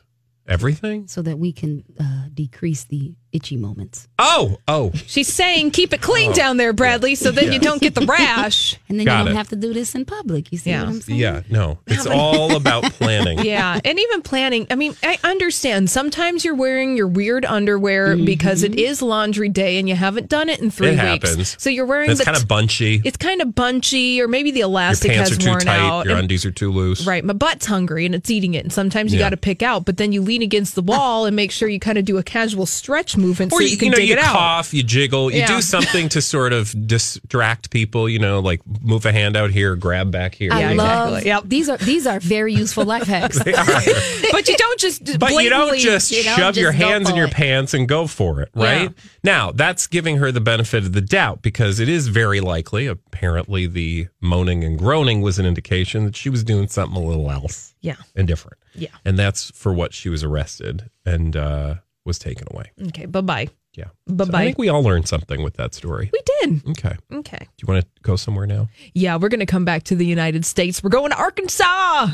Everything? 0.46 1.08
so 1.08 1.20
that 1.22 1.40
we 1.40 1.52
can 1.52 1.82
uh, 1.98 2.26
decrease 2.32 2.84
the 2.84 3.16
itchy 3.32 3.56
moments. 3.56 4.08
Oh, 4.18 4.58
oh. 4.68 4.92
she's 5.06 5.32
saying 5.32 5.70
keep 5.72 5.92
it 5.92 6.00
clean 6.00 6.30
oh. 6.30 6.34
down 6.34 6.56
there, 6.56 6.72
Bradley, 6.72 7.14
so 7.14 7.30
then 7.30 7.52
you 7.52 7.58
don't 7.58 7.80
get 7.80 7.94
the 7.94 8.06
rash. 8.06 8.78
And 8.88 8.98
then 8.98 9.06
Got 9.06 9.18
you 9.18 9.24
don't 9.26 9.34
it. 9.34 9.36
have 9.36 9.48
to 9.48 9.56
do 9.56 9.72
this 9.72 9.94
in 9.94 10.04
public. 10.04 10.52
You 10.52 10.58
see 10.58 10.70
Yeah. 10.70 10.80
what 10.82 10.88
I'm 10.90 11.00
saying? 11.00 11.18
Yeah, 11.18 11.42
no. 11.50 11.78
It's 11.86 12.06
all 12.06 12.56
about 12.56 12.84
planning. 12.92 13.38
Yeah, 13.42 13.80
and 13.84 13.98
even 13.98 14.22
planning. 14.22 14.66
I 14.70 14.74
mean, 14.76 14.94
I 15.02 15.18
understand. 15.24 15.90
Sometimes 15.90 16.44
you're 16.44 16.54
wearing 16.54 16.96
your 16.96 17.06
weird 17.08 17.44
underwear 17.44 18.14
mm-hmm. 18.14 18.24
because 18.24 18.62
it 18.62 18.74
is 18.76 19.02
laundry 19.02 19.48
day 19.48 19.78
and 19.78 19.88
you 19.88 19.94
haven't 19.94 20.28
done 20.28 20.48
it 20.48 20.60
in 20.60 20.70
three 20.70 20.88
It 20.88 20.90
weeks. 20.92 21.28
happens. 21.30 21.56
So 21.60 21.70
you're 21.70 21.86
wearing 21.86 22.10
It's 22.10 22.22
kind 22.24 22.36
of 22.36 22.46
bunchy. 22.46 23.00
it's 23.04 23.16
kind 23.16 23.40
of 23.42 23.54
bunchy, 23.54 24.20
or 24.20 24.28
maybe 24.28 24.50
the 24.50 24.60
Your 24.60 24.68
elastic 24.68 25.10
pants 25.12 25.30
has 25.30 25.38
are 25.38 25.40
too 25.40 25.48
worn 25.50 25.60
tight. 25.60 25.78
out. 25.78 26.04
Your 26.04 26.12
and- 26.14 26.22
undies 26.22 26.44
are 26.44 26.50
too 26.50 26.70
loose. 26.70 27.06
Right, 27.06 27.24
my 27.24 27.32
butt's 27.32 27.66
hungry 27.66 28.06
and 28.06 28.14
it's 28.14 28.30
eating 28.30 28.54
it, 28.54 28.64
and 28.64 28.72
sometimes 28.72 29.12
you 29.12 29.18
Yeah. 29.18 29.26
got 29.26 29.30
to 29.30 29.36
pick 29.36 29.62
out. 29.62 29.84
But 29.84 29.96
then 29.96 30.12
you 30.12 30.22
lean 30.22 30.42
against 30.42 30.74
the 30.74 30.82
wall 30.82 31.24
and 31.26 31.34
make 31.34 31.50
sure 31.50 31.68
you 31.68 31.80
kind 31.80 31.98
of 31.98 32.04
do 32.04 32.18
a 32.18 32.22
casual 32.22 32.66
stretch 32.66 33.16
movement 33.22 33.52
Or 33.52 33.60
so 33.60 33.64
you, 33.64 33.70
you 33.70 33.76
can 33.78 33.86
you 33.86 33.90
know, 33.92 33.96
dig 33.96 34.08
you 34.08 34.14
it 34.14 34.18
out. 34.18 34.32
cough, 34.32 34.74
you 34.74 34.82
jiggle, 34.82 35.30
you 35.30 35.38
Yeah. 35.38 35.46
do 35.46 35.62
something 35.62 36.08
to 36.10 36.20
sort 36.20 36.52
of 36.52 36.74
distract 36.86 37.70
people. 37.70 38.08
You 38.08 38.18
know, 38.18 38.40
like 38.40 38.60
move 38.82 39.06
a 39.06 39.12
hand 39.12 39.36
out 39.36 39.50
here, 39.50 39.74
grab 39.76 40.10
back 40.10 40.34
here. 40.34 40.52
I 40.52 40.60
Yeah, 40.60 40.72
love 40.72 41.08
exactly. 41.08 41.28
Yep. 41.30 41.42
these 41.46 41.68
are 41.70 41.76
these 41.78 42.06
are 42.06 42.20
very 42.20 42.52
useful 42.54 42.84
life 42.84 43.04
hacks. 43.04 43.38
but 44.32 44.48
you 44.48 44.56
don't 44.56 44.78
just 44.80 45.18
But 45.18 45.32
you 45.32 45.48
don't 45.50 45.78
just 45.78 46.10
you 46.10 46.22
shove 46.22 46.56
your 46.56 46.72
just 46.72 46.80
go 46.80 46.88
hands 46.88 47.08
in 47.10 47.16
your 47.16 47.26
it. 47.28 47.32
pants 47.32 47.74
and 47.74 47.88
go 47.88 48.06
for 48.06 48.40
it, 48.42 48.50
right? 48.54 48.82
Yeah. 48.82 48.88
Now, 49.24 49.52
that's 49.52 49.86
giving 49.86 50.16
her 50.18 50.32
the 50.32 50.40
benefit 50.40 50.84
of 50.84 50.92
the 50.92 51.00
doubt 51.00 51.42
because 51.42 51.78
it 51.80 51.88
is 51.88 52.08
very 52.08 52.40
likely, 52.40 52.86
apparently, 52.88 53.66
the 53.66 54.08
moaning 54.20 54.64
and 54.64 54.76
groaning 54.78 55.20
was 55.22 55.38
an 55.38 55.46
indication 55.46 56.04
that 56.06 56.16
she 56.16 56.28
was 56.28 56.42
doing 56.42 56.66
something 56.68 57.00
a 57.00 57.06
little 57.06 57.30
else 57.30 57.74
Yeah. 57.80 57.96
and 58.16 58.26
different. 58.26 58.58
Yeah. 58.74 58.88
And 59.04 59.18
that's 59.18 59.50
for 59.52 59.72
what 59.72 59.92
she 59.94 60.08
was 60.08 60.24
arrested 60.24 60.90
and 61.06 61.36
uh, 61.36 61.74
was 62.04 62.18
taken 62.18 62.46
away. 62.50 62.70
Okay. 62.88 63.06
Bye 63.06 63.20
bye. 63.20 63.48
Yeah. 63.74 63.86
Bye 64.06 64.24
So 64.24 64.32
I 64.34 64.44
think 64.44 64.58
we 64.58 64.68
all 64.68 64.82
learned 64.82 65.08
something 65.08 65.42
with 65.42 65.54
that 65.54 65.74
story. 65.74 66.10
We 66.12 66.20
did. 66.40 66.68
Okay. 66.70 66.96
Okay. 67.12 67.38
Do 67.38 67.66
you 67.66 67.72
want 67.72 67.84
to 67.84 68.02
go 68.02 68.16
somewhere 68.16 68.46
now? 68.46 68.68
Yeah, 68.94 69.16
we're 69.16 69.30
going 69.30 69.40
to 69.40 69.46
come 69.46 69.64
back 69.64 69.84
to 69.84 69.96
the 69.96 70.04
United 70.04 70.44
States. 70.44 70.82
We're 70.82 70.90
going 70.90 71.10
to 71.10 71.16
Arkansas, 71.16 72.08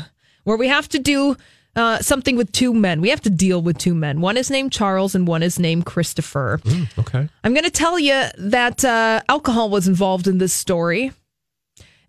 where 0.45 0.57
we 0.57 0.67
have 0.69 0.87
to 0.89 0.99
do 0.99 1.35
uh, 1.75 1.99
something 1.99 2.37
with 2.37 2.51
two 2.51 2.73
men. 2.73 3.01
We 3.01 3.09
have 3.09 3.21
to 3.21 3.29
deal 3.29 3.61
with 3.61 3.77
two 3.77 3.93
men. 3.93 4.21
One 4.21 4.37
is 4.37 4.49
named 4.49 4.71
Charles 4.71 5.15
and 5.15 5.27
one 5.27 5.43
is 5.43 5.59
named 5.59 5.85
Christopher. 5.85 6.61
Okay. 6.97 7.27
I'm 7.43 7.53
going 7.53 7.65
to 7.65 7.69
tell 7.71 7.99
you 7.99 8.23
that 8.37 8.85
uh, 8.85 9.21
alcohol 9.27 9.69
was 9.69 9.87
involved 9.87 10.27
in 10.27 10.37
this 10.37 10.53
story, 10.53 11.11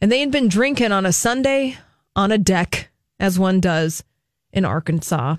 and 0.00 0.12
they 0.12 0.20
had 0.20 0.30
been 0.30 0.48
drinking 0.48 0.92
on 0.92 1.06
a 1.06 1.12
Sunday 1.12 1.76
on 2.16 2.30
a 2.32 2.38
deck, 2.38 2.90
as 3.18 3.38
one 3.38 3.60
does 3.60 4.04
in 4.52 4.64
Arkansas. 4.64 5.36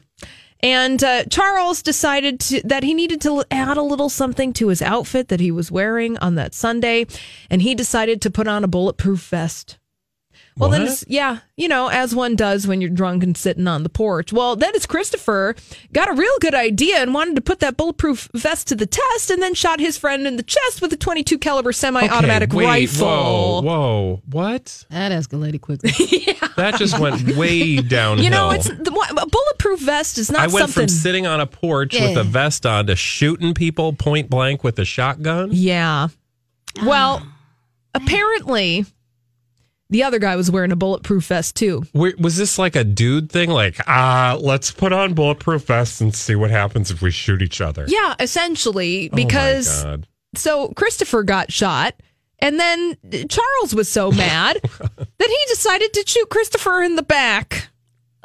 And 0.64 1.04
uh, 1.04 1.26
Charles 1.26 1.82
decided 1.82 2.40
to, 2.42 2.62
that 2.66 2.84
he 2.84 2.94
needed 2.94 3.22
to 3.22 3.44
add 3.50 3.78
a 3.78 3.82
little 3.82 4.10
something 4.10 4.54
to 4.54 4.68
his 4.68 4.82
outfit 4.82 5.30
that 5.30 5.40
he 5.40 5.52
was 5.52 5.72
wearing 5.72 6.18
on 6.20 6.36
that 6.36 6.54
Sunday, 6.54 7.08
and 7.50 7.62
he 7.62 7.74
decided 7.74 8.22
to 8.22 8.32
put 8.32 8.48
on 8.48 8.64
a 8.64 8.68
bulletproof 8.68 9.22
vest. 9.28 9.78
Well, 10.58 10.70
then, 10.70 10.82
What? 10.82 10.92
it's, 10.92 11.06
yeah, 11.08 11.40
you 11.56 11.68
know, 11.70 11.88
as 11.88 12.14
one 12.14 12.36
does 12.36 12.68
when 12.68 12.82
you're 12.82 12.90
drunk 12.90 13.24
and 13.24 13.38
sitting 13.38 13.68
on 13.68 13.84
the 13.84 13.90
porch. 13.90 14.34
Well, 14.34 14.56
then 14.58 14.72
it's 14.76 14.86
Christopher 14.86 15.56
got 15.94 16.10
a 16.10 16.14
real 16.14 16.34
good 16.42 16.54
idea 16.54 16.98
and 16.98 17.14
wanted 17.14 17.36
to 17.36 17.42
put 17.42 17.60
that 17.62 17.78
bulletproof 17.78 18.30
vest 18.36 18.68
to 18.68 18.76
the 18.76 18.86
test, 18.86 19.30
and 19.32 19.42
then 19.42 19.54
shot 19.54 19.80
his 19.80 19.98
friend 19.98 20.28
in 20.28 20.36
the 20.36 20.44
chest 20.44 20.82
with 20.82 20.92
a 20.94 20.98
22 20.98 21.38
caliber 21.38 21.72
semi-automatic 21.72 22.50
Okay, 22.50 22.58
wait, 22.58 22.66
rifle. 22.66 23.08
Whoa, 23.08 23.62
whoa. 23.62 24.22
What? 24.30 24.86
That 24.90 25.12
escalated 25.12 25.62
quickly. 25.62 25.92
That 26.58 26.76
just 26.76 27.00
went 27.00 27.38
way 27.38 27.78
downhill. 27.78 28.26
You 28.26 28.30
know, 28.30 28.52
it's 28.52 28.68
the 28.68 28.92
a 29.18 29.26
bulletproof 29.26 29.80
vest 29.80 30.18
is 30.18 30.30
not 30.30 30.42
I 30.42 30.48
went 30.48 30.58
something. 30.70 30.74
from 30.84 30.88
sitting 30.90 31.26
on 31.26 31.40
a 31.40 31.48
porch 31.48 31.94
with 31.94 32.18
a 32.18 32.24
vest 32.24 32.66
on 32.66 32.88
to 32.88 32.96
shooting 32.96 33.54
people 33.54 33.94
point 33.94 34.30
blank 34.30 34.64
with 34.64 34.78
a 34.78 34.86
shotgun. 34.86 35.50
Yeah. 35.54 36.10
Well, 36.84 37.26
apparently, 37.96 38.86
the 39.92 40.02
other 40.04 40.18
guy 40.18 40.36
was 40.36 40.50
wearing 40.50 40.72
a 40.72 40.76
bulletproof 40.76 41.26
vest 41.28 41.56
too. 41.56 41.84
Where, 41.92 42.14
was 42.18 42.36
this 42.38 42.58
like 42.58 42.76
a 42.76 42.84
dude 42.84 43.32
thing? 43.32 43.50
Like, 43.52 43.76
ah, 43.88 44.38
let's 44.42 44.72
put 44.72 44.92
on 44.92 45.14
bulletproof 45.14 45.66
vests 45.68 46.02
and 46.02 46.16
see 46.16 46.34
what 46.36 46.50
happens 46.50 46.90
if 46.90 47.02
we 47.04 47.12
shoot 47.12 47.42
each 47.44 47.62
other. 47.62 47.86
Yeah, 47.88 48.16
essentially, 48.20 49.10
Oh 49.12 49.16
because 49.16 49.84
God. 49.84 50.08
so 50.36 50.70
Christopher 50.70 51.22
got 51.24 51.52
shot, 51.52 51.94
and 52.40 52.60
then 52.60 52.98
Charles 53.30 53.76
was 53.76 53.88
so 53.92 54.12
mad 54.12 54.58
that 54.64 55.08
he 55.20 55.38
decided 55.50 55.94
to 55.94 56.04
shoot 56.08 56.30
Christopher 56.30 56.82
in 56.82 56.96
the 56.96 57.04
back 57.04 57.70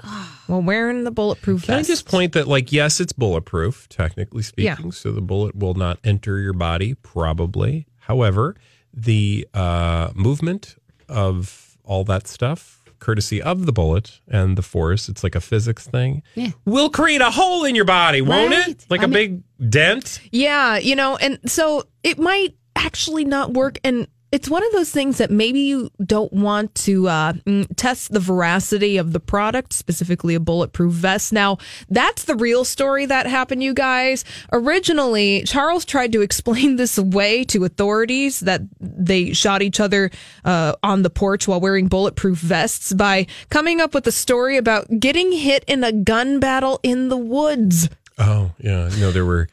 while 0.46 0.62
wearing 0.62 1.05
the 1.05 1.11
bulletproof 1.11 1.64
Can 1.64 1.74
I 1.74 1.83
just 1.83 2.07
point 2.07 2.33
that, 2.35 2.46
like, 2.48 2.70
yes, 2.72 3.00
it's 3.00 3.12
bulletproof, 3.12 3.88
technically 3.88 4.42
speaking, 4.42 4.85
Yeah. 4.87 4.90
so 4.90 5.11
the 5.12 5.20
bullet 5.20 5.57
will 5.57 5.74
not 5.74 5.98
enter 6.05 6.38
your 6.38 6.52
body, 6.52 6.94
probably. 6.94 7.87
However, 8.00 8.55
the 8.94 9.46
uh, 9.52 10.11
movement 10.14 10.76
of 11.08 11.76
all 11.84 12.04
that 12.04 12.26
stuff, 12.26 12.82
courtesy 12.98 13.40
of 13.42 13.66
the 13.66 13.72
bullet 13.72 14.20
and 14.28 14.56
the 14.56 14.62
force, 14.62 15.08
it's 15.08 15.22
like 15.22 15.34
a 15.34 15.40
physics 15.40 15.86
thing, 15.86 16.22
Yeah. 16.34 16.50
will 16.64 16.88
create 16.90 17.20
a 17.20 17.30
hole 17.30 17.64
in 17.64 17.74
your 17.74 17.84
body, 17.84 18.22
won't 18.22 18.54
it? 18.54 18.84
Like 18.88 19.00
I 19.00 19.04
a 19.04 19.08
mean- 19.08 19.42
big 19.58 19.70
dent. 19.70 20.20
Yeah, 20.32 20.78
you 20.78 20.96
know, 20.96 21.16
and 21.16 21.38
so 21.46 21.84
it 22.02 22.18
might 22.18 22.54
actually 22.74 23.24
not 23.24 23.52
work. 23.54 23.78
And 23.84 24.06
it's 24.37 24.51
one 24.51 24.62
of 24.62 24.70
those 24.72 24.90
things 24.90 25.16
that 25.16 25.31
maybe 25.31 25.61
you 25.61 25.90
don't 26.05 26.31
want 26.31 26.75
to 26.75 27.09
uh, 27.09 27.33
mm, 27.33 27.66
test 27.75 28.12
the 28.12 28.20
veracity 28.20 28.99
of 28.99 29.14
the 29.14 29.18
product, 29.18 29.72
specifically 29.72 30.35
a 30.35 30.40
bulletproof 30.40 30.92
vest. 30.92 31.33
Now, 31.33 31.57
that's 31.88 32.25
the 32.25 32.35
real 32.35 32.62
story 32.62 33.07
that 33.07 33.27
happened, 33.27 33.62
you 33.62 33.72
guys. 33.72 34.27
Originally, 34.53 35.42
Charles 35.44 35.87
tried 35.87 36.12
to 36.12 36.20
explain 36.20 36.77
this 36.77 36.99
away 36.99 37.44
to 37.44 37.64
authorities 37.64 38.40
that 38.40 38.61
they 38.79 39.33
shot 39.33 39.62
each 39.62 39.81
other 39.81 40.11
uh, 40.44 40.75
on 40.83 41.01
the 41.01 41.09
porch 41.09 41.49
while 41.49 41.59
wearing 41.59 41.88
bulletproof 41.88 42.37
vests 42.37 42.92
by 42.92 43.27
coming 43.49 43.81
up 43.81 43.94
with 43.94 44.07
a 44.07 44.12
story 44.12 44.59
about 44.59 45.01
getting 45.01 45.33
hit 45.33 45.64
in 45.66 45.83
a 45.83 45.92
gun 45.92 46.40
battle 46.40 46.79
in 46.83 47.09
the 47.09 47.16
woods. 47.16 47.88
Oh, 48.18 48.51
yeah. 48.59 48.90
No, 49.01 49.11
there 49.12 49.25
were 49.25 49.49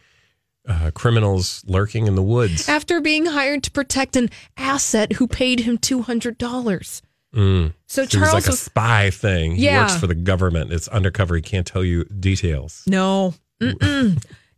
uh, 0.67 0.91
criminals 0.93 1.63
lurking 1.67 2.07
in 2.07 2.15
the 2.15 2.23
woods. 2.23 2.69
after 2.69 3.01
being 3.01 3.25
hired 3.25 3.63
to 3.63 3.71
protect 3.71 4.15
an 4.15 4.29
asset 4.57 5.13
who 5.13 5.27
paid 5.27 5.61
him 5.61 5.77
two 5.77 6.01
hundred 6.03 6.37
dollars. 6.37 7.01
Mm. 7.35 7.73
So 7.87 8.03
So 8.05 8.19
was 8.19 8.29
Charles 8.29 8.33
like 8.33 8.47
a 8.47 8.51
spy 8.57 9.09
thing. 9.09 9.55
He 9.55 9.65
Yeah. 9.65 9.81
works 9.81 9.97
for 9.97 10.07
the 10.07 10.15
government. 10.15 10.71
It's 10.71 10.87
undercover. 10.87 11.35
He 11.35 11.41
can't 11.41 11.65
tell 11.65 11.83
you 11.83 12.03
details. 12.05 12.83
no. 12.87 13.33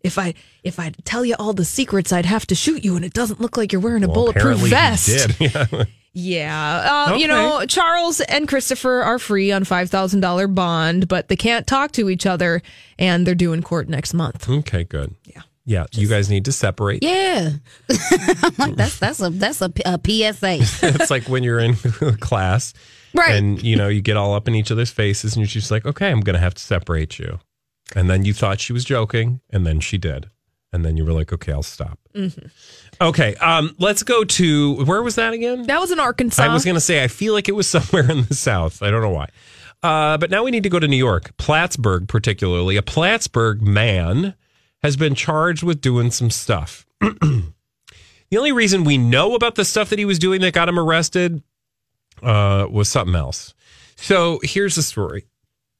If 0.01 0.19
I 0.19 0.35
if 0.63 0.77
I 0.79 0.91
tell 1.03 1.25
you 1.25 1.33
all 1.39 1.53
the 1.53 1.65
secrets, 1.65 2.13
I'd 2.13 2.27
have 2.27 2.45
to 2.47 2.55
shoot 2.55 2.83
you, 2.85 2.95
and 2.95 3.03
it 3.03 3.13
doesn't 3.13 3.41
look 3.41 3.57
like 3.57 3.71
you're 3.71 3.81
wearing 3.81 4.03
a 4.03 4.07
Well, 4.07 4.31
bulletproof 4.31 4.59
vest. 4.69 5.07
He 5.39 5.47
did. 5.47 5.67
Yeah. 5.73 5.83
Yeah, 6.17 7.07
uh, 7.09 7.15
you 7.15 7.27
know, 7.27 7.65
Charles 7.65 8.21
and 8.21 8.47
Christopher 8.47 9.01
are 9.03 9.19
free 9.19 9.51
on 9.51 9.63
five 9.65 9.89
thousand 9.89 10.21
dollar 10.21 10.47
bond, 10.47 11.07
but 11.09 11.27
they 11.27 11.35
can't 11.35 11.67
talk 11.67 11.91
to 11.93 12.09
each 12.09 12.25
other, 12.25 12.61
and 12.97 13.27
they're 13.27 13.35
due 13.35 13.51
in 13.51 13.61
court 13.61 13.89
next 13.89 14.13
month. 14.13 14.47
okay, 14.49 14.83
good. 14.85 15.13
Yeah. 15.25 15.41
Yeah, 15.65 15.85
you 15.93 16.07
guys 16.07 16.29
need 16.29 16.45
to 16.45 16.51
separate. 16.51 17.03
yeah. 17.03 17.49
I'm 18.43 18.53
like, 18.57 18.75
that's 18.75 18.99
that's 18.99 19.21
a 19.21 19.29
that's 19.31 19.61
a, 19.61 19.71
a 19.85 19.99
PSA. 19.99 20.57
it's 20.87 21.09
like 21.09 21.27
when 21.27 21.43
you're 21.43 21.59
in 21.59 21.75
class, 22.19 22.73
Right. 23.15 23.35
And 23.35 23.63
you 23.63 23.75
know, 23.75 23.87
you 23.87 24.01
get 24.01 24.17
all 24.17 24.33
up 24.33 24.47
in 24.47 24.55
each 24.55 24.71
other's 24.71 24.91
faces, 24.91 25.35
and 25.35 25.41
you're 25.41 25.47
just 25.47 25.71
like, 25.71 25.85
okay, 25.85 26.11
I'm 26.11 26.19
going 26.19 26.33
to 26.33 26.39
have 26.39 26.53
to 26.55 26.61
separate 26.61 27.17
you. 27.17 27.39
And 27.95 28.09
then 28.09 28.25
you 28.25 28.33
thought 28.33 28.59
she 28.59 28.73
was 28.73 28.83
joking, 28.83 29.39
and 29.51 29.65
then 29.65 29.79
she 29.79 29.97
did, 29.97 30.29
and 30.73 30.83
then 30.83 30.97
you 30.97 31.05
were 31.05 31.13
like, 31.13 31.31
okay, 31.31 31.51
I'll 31.51 31.63
stop. 31.63 31.99
Okay, 32.99 33.35
um, 33.35 33.75
let's 33.79 34.03
go 34.03 34.23
to 34.23 34.83
where 34.85 35.01
was 35.01 35.15
that 35.15 35.33
again? 35.33 35.63
That 35.63 35.79
was 35.79 35.91
in 35.91 35.99
Arkansas. 35.99 36.43
I 36.43 36.53
was 36.53 36.65
going 36.65 36.75
to 36.75 36.81
say, 36.81 37.03
I 37.03 37.07
feel 37.07 37.33
like 37.33 37.47
it 37.47 37.53
was 37.53 37.67
somewhere 37.67 38.09
in 38.09 38.23
the 38.25 38.35
South. 38.35 38.81
I 38.83 38.91
don't 38.91 39.01
know 39.01 39.09
why. 39.09 39.29
Uh, 39.83 40.17
but 40.17 40.31
now 40.31 40.43
we 40.43 40.51
need 40.51 40.63
to 40.63 40.69
go 40.69 40.79
to 40.79 40.87
New 40.87 40.97
York, 40.97 41.37
Plattsburgh, 41.37 42.07
particularly. 42.07 42.75
A 42.75 42.81
Plattsburgh 42.81 43.61
man 43.61 44.33
has 44.85 44.95
been 44.95 45.15
charged 45.15 45.63
with 45.63 45.81
doing 45.81 46.11
some 46.11 46.29
stuff. 46.29 46.85
the 47.01 48.37
only 48.37 48.51
reason 48.51 48.83
we 48.83 48.99
know 48.99 49.33
about 49.33 49.55
the 49.55 49.65
stuff 49.65 49.89
that 49.89 49.97
he 49.97 50.05
was 50.05 50.19
doing 50.19 50.41
that 50.41 50.53
got 50.53 50.69
him 50.69 50.77
arrested 50.77 51.41
uh, 52.21 52.67
was 52.69 52.87
something 52.87 53.15
else. 53.15 53.55
So 53.95 54.39
here's 54.43 54.75
the 54.75 54.83
story 54.83 55.25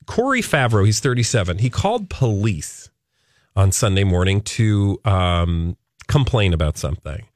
Corey 0.07 0.41
Favreau, 0.41 0.83
he's 0.83 0.99
37, 1.01 1.59
he 1.59 1.69
called 1.69 2.09
police 2.09 2.89
on 3.55 3.71
Sunday 3.71 4.03
morning 4.03 4.41
to 4.41 4.99
um, 5.05 5.77
complain 6.07 6.51
about 6.51 6.75
something. 6.75 7.27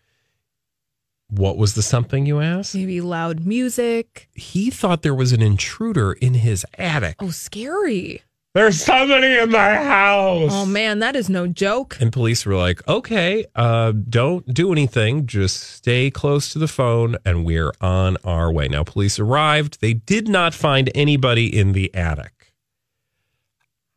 What 1.29 1.55
was 1.55 1.75
the 1.75 1.83
something 1.83 2.25
you 2.25 2.41
asked? 2.41 2.73
Maybe 2.73 2.99
loud 2.99 3.45
music. 3.45 4.27
He 4.33 4.71
thought 4.71 5.03
there 5.03 5.13
was 5.13 5.33
an 5.33 5.43
intruder 5.43 6.13
in 6.13 6.33
his 6.33 6.65
attic. 6.79 7.17
Oh, 7.19 7.29
scary. 7.29 8.23
There's 8.55 8.81
somebody 8.83 9.37
in 9.37 9.51
my 9.51 9.75
house. 9.75 10.49
Oh, 10.51 10.65
man, 10.65 10.99
that 10.99 11.15
is 11.15 11.29
no 11.29 11.45
joke. 11.45 11.97
And 12.01 12.11
police 12.11 12.47
were 12.47 12.55
like, 12.55 12.85
okay, 12.87 13.45
uh, 13.55 13.91
don't 13.91 14.51
do 14.51 14.71
anything. 14.71 15.27
Just 15.27 15.61
stay 15.61 16.09
close 16.09 16.51
to 16.53 16.59
the 16.59 16.67
phone 16.67 17.15
and 17.23 17.45
we're 17.45 17.71
on 17.79 18.17
our 18.23 18.51
way. 18.51 18.67
Now, 18.67 18.83
police 18.83 19.19
arrived. 19.19 19.81
They 19.81 19.93
did 19.93 20.27
not 20.27 20.55
find 20.55 20.89
anybody 20.95 21.55
in 21.55 21.73
the 21.73 21.93
attic. 21.93 22.53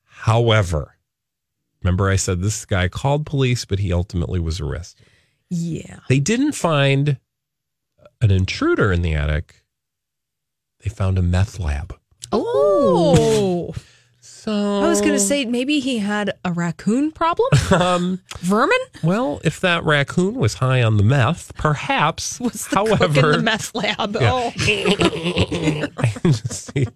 However, 0.04 0.98
remember 1.82 2.10
I 2.10 2.16
said 2.16 2.42
this 2.42 2.66
guy 2.66 2.88
called 2.88 3.24
police, 3.24 3.64
but 3.64 3.78
he 3.78 3.90
ultimately 3.90 4.38
was 4.38 4.60
arrested. 4.60 5.06
Yeah. 5.48 6.00
They 6.10 6.20
didn't 6.20 6.52
find 6.52 7.18
an 8.20 8.30
intruder 8.30 8.92
in 8.92 9.00
the 9.00 9.14
attic. 9.14 9.64
They 10.80 10.90
found 10.90 11.16
a 11.16 11.22
meth 11.22 11.58
lab. 11.58 11.98
Oh. 12.30 13.74
So 14.42 14.80
I 14.82 14.88
was 14.88 15.00
going 15.00 15.12
to 15.12 15.20
say 15.20 15.44
maybe 15.44 15.78
he 15.78 15.98
had 15.98 16.32
a 16.44 16.50
raccoon 16.50 17.12
problem? 17.12 17.48
um, 17.80 18.20
Vermin? 18.40 18.76
well, 19.04 19.40
if 19.44 19.60
that 19.60 19.84
raccoon 19.84 20.34
was 20.34 20.54
high 20.54 20.82
on 20.82 20.96
the 20.96 21.04
meth, 21.04 21.54
perhaps. 21.56 22.40
Was 22.40 22.66
the 22.66 22.84
cook 22.84 23.00
in 23.16 23.22
the 23.30 23.38
meth 23.40 23.72
lab. 23.72 24.16
Yeah. 24.20 25.86
Oh. 26.26 26.32
See, 26.32 26.88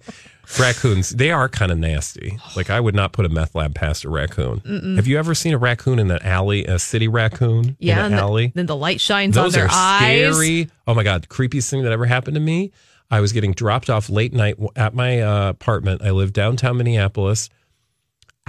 raccoons, 0.58 1.10
they 1.10 1.30
are 1.30 1.48
kind 1.48 1.70
of 1.70 1.78
nasty. 1.78 2.36
Like 2.56 2.68
I 2.68 2.80
would 2.80 2.96
not 2.96 3.12
put 3.12 3.24
a 3.24 3.28
meth 3.28 3.54
lab 3.54 3.76
past 3.76 4.04
a 4.04 4.10
raccoon. 4.10 4.96
Have 4.96 5.06
you 5.06 5.16
ever 5.16 5.32
seen 5.36 5.54
a 5.54 5.58
raccoon 5.58 6.00
in 6.00 6.10
an 6.10 6.18
alley, 6.22 6.64
a 6.64 6.80
city 6.80 7.06
raccoon 7.06 7.76
Yeah, 7.78 8.00
in 8.00 8.06
an 8.06 8.12
the- 8.16 8.18
alley? 8.22 8.52
then 8.56 8.66
the 8.66 8.74
light 8.74 9.00
shines 9.00 9.36
on 9.36 9.44
Those 9.44 9.52
their 9.54 9.66
are 9.66 9.70
eyes. 9.70 10.34
scary. 10.34 10.68
Oh 10.88 10.94
my 10.94 11.04
god, 11.04 11.28
creepiest 11.28 11.70
thing 11.70 11.84
that 11.84 11.92
ever 11.92 12.06
happened 12.06 12.34
to 12.34 12.40
me. 12.40 12.72
I 13.10 13.20
was 13.20 13.32
getting 13.32 13.52
dropped 13.52 13.88
off 13.90 14.08
late 14.10 14.32
night 14.32 14.56
at 14.74 14.94
my 14.94 15.20
uh, 15.20 15.48
apartment. 15.50 16.02
I 16.02 16.10
live 16.10 16.32
downtown 16.32 16.76
Minneapolis. 16.78 17.48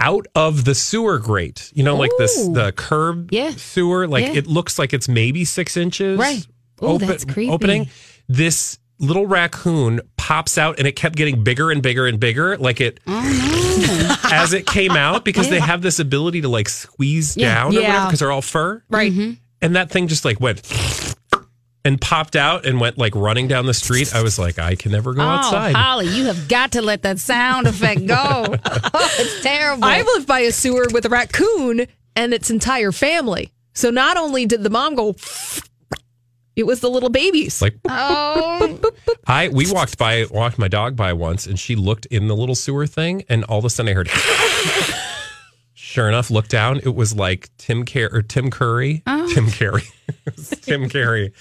Out 0.00 0.26
of 0.36 0.64
the 0.64 0.74
sewer 0.76 1.18
grate, 1.18 1.72
you 1.74 1.82
know, 1.82 1.96
like 1.96 2.12
this 2.18 2.36
the 2.48 2.72
curb 2.76 3.30
Yeah. 3.32 3.50
sewer. 3.50 4.06
Like 4.06 4.26
Yeah. 4.26 4.32
it 4.34 4.46
looks 4.46 4.78
like 4.78 4.92
it's 4.92 5.08
maybe 5.08 5.44
six 5.44 5.76
inches. 5.76 6.18
Right. 6.18 6.46
Ooh, 6.82 6.98
that's 6.98 7.24
creepy. 7.24 7.50
Opening 7.50 7.88
this 8.28 8.78
little 9.00 9.26
raccoon 9.26 10.00
pops 10.16 10.56
out, 10.58 10.78
and 10.78 10.86
it 10.86 10.92
kept 10.94 11.16
getting 11.16 11.42
bigger 11.42 11.70
and 11.72 11.82
bigger 11.82 12.06
and 12.06 12.20
bigger. 12.20 12.56
Like 12.58 12.80
it 12.80 13.00
Oh, 13.08 14.28
as 14.32 14.52
it 14.52 14.66
came 14.66 14.92
out 14.92 15.24
because 15.24 15.48
they 15.50 15.58
have 15.60 15.82
this 15.82 15.98
ability 15.98 16.42
to 16.42 16.48
like 16.48 16.68
squeeze 16.68 17.36
Yeah. 17.36 17.54
down 17.54 17.70
or 17.72 17.80
Yeah. 17.80 17.80
whatever 17.88 18.06
because 18.06 18.18
they're 18.20 18.32
all 18.32 18.42
fur. 18.42 18.82
Right. 18.88 19.12
And 19.60 19.74
that 19.76 19.90
thing 19.90 20.06
just 20.06 20.24
like 20.24 20.40
went 20.40 20.60
and 21.84 22.00
popped 22.00 22.36
out 22.36 22.66
and 22.66 22.80
went 22.80 22.98
like 22.98 23.14
running 23.14 23.48
down 23.48 23.66
the 23.66 23.74
street. 23.74 24.14
I 24.14 24.22
was 24.22 24.38
like, 24.38 24.58
I 24.58 24.74
can 24.74 24.92
never 24.92 25.14
go 25.14 25.22
oh, 25.22 25.26
outside. 25.26 25.74
Oh, 25.74 25.78
Holly, 25.78 26.08
you 26.08 26.24
have 26.24 26.48
got 26.48 26.72
to 26.72 26.82
let 26.82 27.02
that 27.02 27.18
sound 27.18 27.66
effect 27.66 28.06
go. 28.06 28.16
oh, 28.16 28.52
it's 29.18 29.42
terrible. 29.42 29.84
I've 29.84 30.06
lived 30.06 30.26
by 30.26 30.40
a 30.40 30.52
sewer 30.52 30.86
with 30.92 31.06
a 31.06 31.08
raccoon 31.08 31.86
and 32.16 32.34
its 32.34 32.50
entire 32.50 32.92
family. 32.92 33.52
So 33.74 33.90
not 33.90 34.16
only 34.16 34.44
did 34.44 34.64
the 34.64 34.70
mom 34.70 34.96
go, 34.96 35.14
it 36.56 36.66
was 36.66 36.80
the 36.80 36.90
little 36.90 37.10
babies. 37.10 37.62
Like 37.62 37.76
oh, 37.88 38.80
I, 39.26 39.48
we 39.48 39.70
walked 39.70 39.98
by, 39.98 40.26
walked 40.30 40.58
my 40.58 40.68
dog 40.68 40.96
by 40.96 41.12
once, 41.12 41.46
and 41.46 41.58
she 41.58 41.76
looked 41.76 42.06
in 42.06 42.26
the 42.26 42.34
little 42.34 42.56
sewer 42.56 42.86
thing, 42.88 43.22
and 43.28 43.44
all 43.44 43.60
of 43.60 43.64
a 43.64 43.70
sudden 43.70 43.90
I 43.90 43.94
heard. 43.94 44.10
Sure 45.88 46.06
enough, 46.06 46.30
looked 46.30 46.50
down. 46.50 46.80
It 46.84 46.94
was 46.94 47.16
like 47.16 47.48
Tim 47.56 47.86
Car- 47.86 48.10
or 48.12 48.20
Tim 48.20 48.50
Curry. 48.50 49.02
Uh-huh. 49.06 49.17
Tim 49.38 49.50
Carey. 49.50 49.82
Tim 50.62 50.88
Carey. 50.88 51.32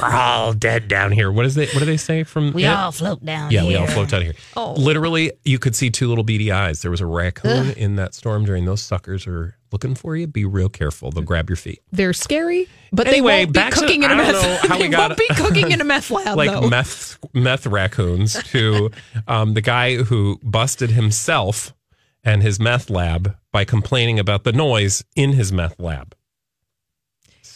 We're 0.00 0.04
all 0.14 0.52
dead 0.52 0.88
down 0.88 1.12
here. 1.12 1.30
What 1.32 1.46
is 1.46 1.54
they? 1.54 1.66
What 1.66 1.78
do 1.80 1.84
they 1.84 1.96
say 1.96 2.22
from? 2.24 2.52
we 2.52 2.64
it? 2.64 2.68
all 2.68 2.92
float 2.92 3.24
down 3.24 3.50
here? 3.50 3.60
Yeah, 3.60 3.68
here. 3.68 3.78
we 3.80 3.84
all 3.84 3.86
float 3.92 4.08
down 4.10 4.22
here. 4.22 4.34
Oh. 4.56 4.72
Literally, 4.74 5.32
you 5.44 5.58
could 5.58 5.74
see 5.74 5.90
two 5.90 6.08
little 6.08 6.24
beady 6.24 6.52
eyes. 6.52 6.82
There 6.82 6.90
was 6.90 7.00
a 7.00 7.06
raccoon 7.06 7.70
in 7.72 7.96
that 7.96 8.14
storm 8.14 8.44
during 8.44 8.64
those 8.66 8.82
suckers 8.82 9.26
are 9.26 9.56
looking 9.72 9.94
for 9.94 10.16
you. 10.16 10.26
Be 10.26 10.44
real 10.44 10.68
careful. 10.68 11.10
They'll 11.10 11.24
grab 11.24 11.48
your 11.48 11.56
feet. 11.56 11.80
They're 11.92 12.12
scary, 12.12 12.68
but 12.92 13.06
Anyway, 13.06 13.32
they 13.32 13.44
won't 13.46 13.52
be 13.52 13.58
back 13.60 13.74
to- 13.74 13.80
cooking 13.80 14.02
in 14.04 14.10
a 14.10 14.14
I 14.14 14.16
don't 14.16 14.26
meth. 14.32 14.42
know 14.62 14.68
how 14.68 14.76
we 14.78 14.82
they 14.84 14.88
got- 14.88 15.10
won't 15.10 15.18
be 15.18 15.28
cooking 15.34 15.70
in 15.72 15.80
a 15.80 15.84
meth 15.84 16.10
lab 16.10 16.36
like 16.36 16.50
though. 16.50 16.68
meth 16.68 17.18
meth 17.34 17.66
raccoons 17.66 18.42
to 18.50 18.90
um, 19.28 19.54
the 19.54 19.60
guy 19.60 19.96
who 19.96 20.38
busted 20.42 20.90
himself 20.90 21.74
and 22.24 22.42
his 22.42 22.60
meth 22.60 22.90
lab 22.90 23.36
by 23.52 23.64
complaining 23.64 24.18
about 24.18 24.44
the 24.44 24.52
noise 24.52 25.02
in 25.16 25.32
his 25.32 25.52
meth 25.52 25.78
lab. 25.80 26.14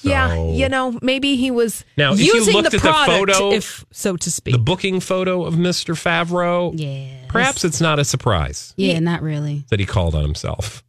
Yeah, 0.05 0.35
you 0.51 0.69
know, 0.69 0.99
maybe 1.03 1.37
he 1.37 1.51
was 1.51 1.85
Now, 1.97 2.13
if 2.13 2.21
you 2.21 2.35
using 2.35 2.55
looked 2.55 2.71
the 2.71 2.77
at 2.77 2.83
the 2.83 2.89
product, 2.89 3.33
photo- 3.33 3.53
if 3.53 3.85
so 3.93 4.17
to 4.17 4.31
speak. 4.31 4.53
the 4.53 4.59
booking 4.59 5.01
photo 5.01 5.45
of 5.45 5.55
Mr. 5.55 5.95
Favreau, 5.95 6.73
Yeah. 6.77 7.27
perhaps 7.29 7.65
it's 7.65 7.81
not 7.81 7.99
a 7.99 8.05
surprise 8.05 8.75
Yeah, 8.77 8.99
not 9.01 9.23
really. 9.23 9.65
that 9.71 9.81
he 9.81 9.87
called 9.87 10.15
on 10.15 10.23
himself. 10.23 10.83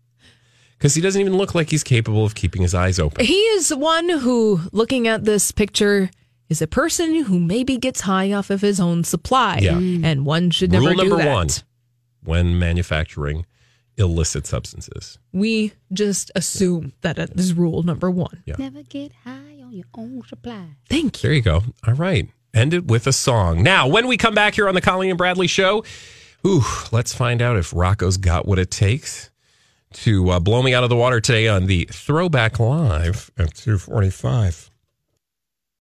Because 0.78 0.93
he 0.93 1.01
doesn't 1.01 1.19
even 1.21 1.38
look 1.38 1.56
like 1.56 1.69
he's 1.71 1.84
capable 1.84 2.25
of 2.25 2.36
keeping 2.36 2.62
his 2.62 2.75
eyes 2.75 2.99
open. 2.99 3.25
He 3.25 3.34
is 3.39 3.73
one 3.73 4.10
who, 4.10 4.62
looking 4.71 5.08
at 5.08 5.23
this 5.23 5.51
picture, 5.51 6.10
is 6.49 6.62
a 6.62 6.67
person 6.67 7.23
who 7.23 7.39
maybe 7.39 7.78
gets 7.78 8.01
high 8.01 8.32
off 8.34 8.49
of 8.49 8.62
his 8.62 8.80
own 8.80 9.04
supply. 9.04 9.60
Yeah. 9.62 9.78
And 9.78 10.25
one 10.25 10.51
should 10.51 10.71
never 10.71 10.88
Rule 10.88 10.95
do 10.95 11.10
number 11.10 11.23
that. 11.23 11.34
one 11.34 11.47
when 12.23 12.60
manufacturing 12.60 13.45
illicit 13.97 14.45
substances. 14.45 15.17
We 15.31 15.73
just 15.91 16.31
assume 16.36 16.93
that 17.01 17.17
it 17.17 17.31
is 17.39 17.53
rule 17.53 17.84
number 17.84 18.12
one. 18.12 18.43
Yeah. 18.45 18.55
Never 18.58 18.84
get 18.84 19.12
high 19.23 19.62
on 19.63 19.73
your 19.73 19.86
own 19.97 20.21
supply. 20.27 20.67
Thank 20.89 21.23
you. 21.23 21.29
There 21.29 21.36
you 21.36 21.41
go. 21.41 21.63
All 21.88 21.93
right. 21.93 22.29
End 22.53 22.73
it 22.73 22.86
with 22.86 23.05
a 23.08 23.13
song. 23.13 23.63
Now, 23.63 23.88
when 23.88 24.08
we 24.08 24.17
come 24.17 24.34
back 24.34 24.55
here 24.55 24.67
on 24.67 24.75
the 24.75 24.81
Colleen 24.81 25.10
and 25.10 25.17
Bradley 25.17 25.47
show, 25.47 25.84
ooh, 26.45 26.63
let's 26.91 27.13
find 27.13 27.41
out 27.41 27.58
if 27.58 27.73
Rocco's 27.73 28.17
got 28.17 28.45
what 28.47 28.60
it 28.60 28.71
takes 28.71 29.29
to 29.93 30.29
uh, 30.29 30.39
blow 30.39 30.62
me 30.62 30.73
out 30.73 30.84
of 30.84 30.89
the 30.89 30.95
water 30.95 31.19
today 31.19 31.47
on 31.47 31.65
the 31.65 31.88
Throwback 31.91 32.60
Live 32.60 33.31
at 33.38 33.53
245. 33.55 34.71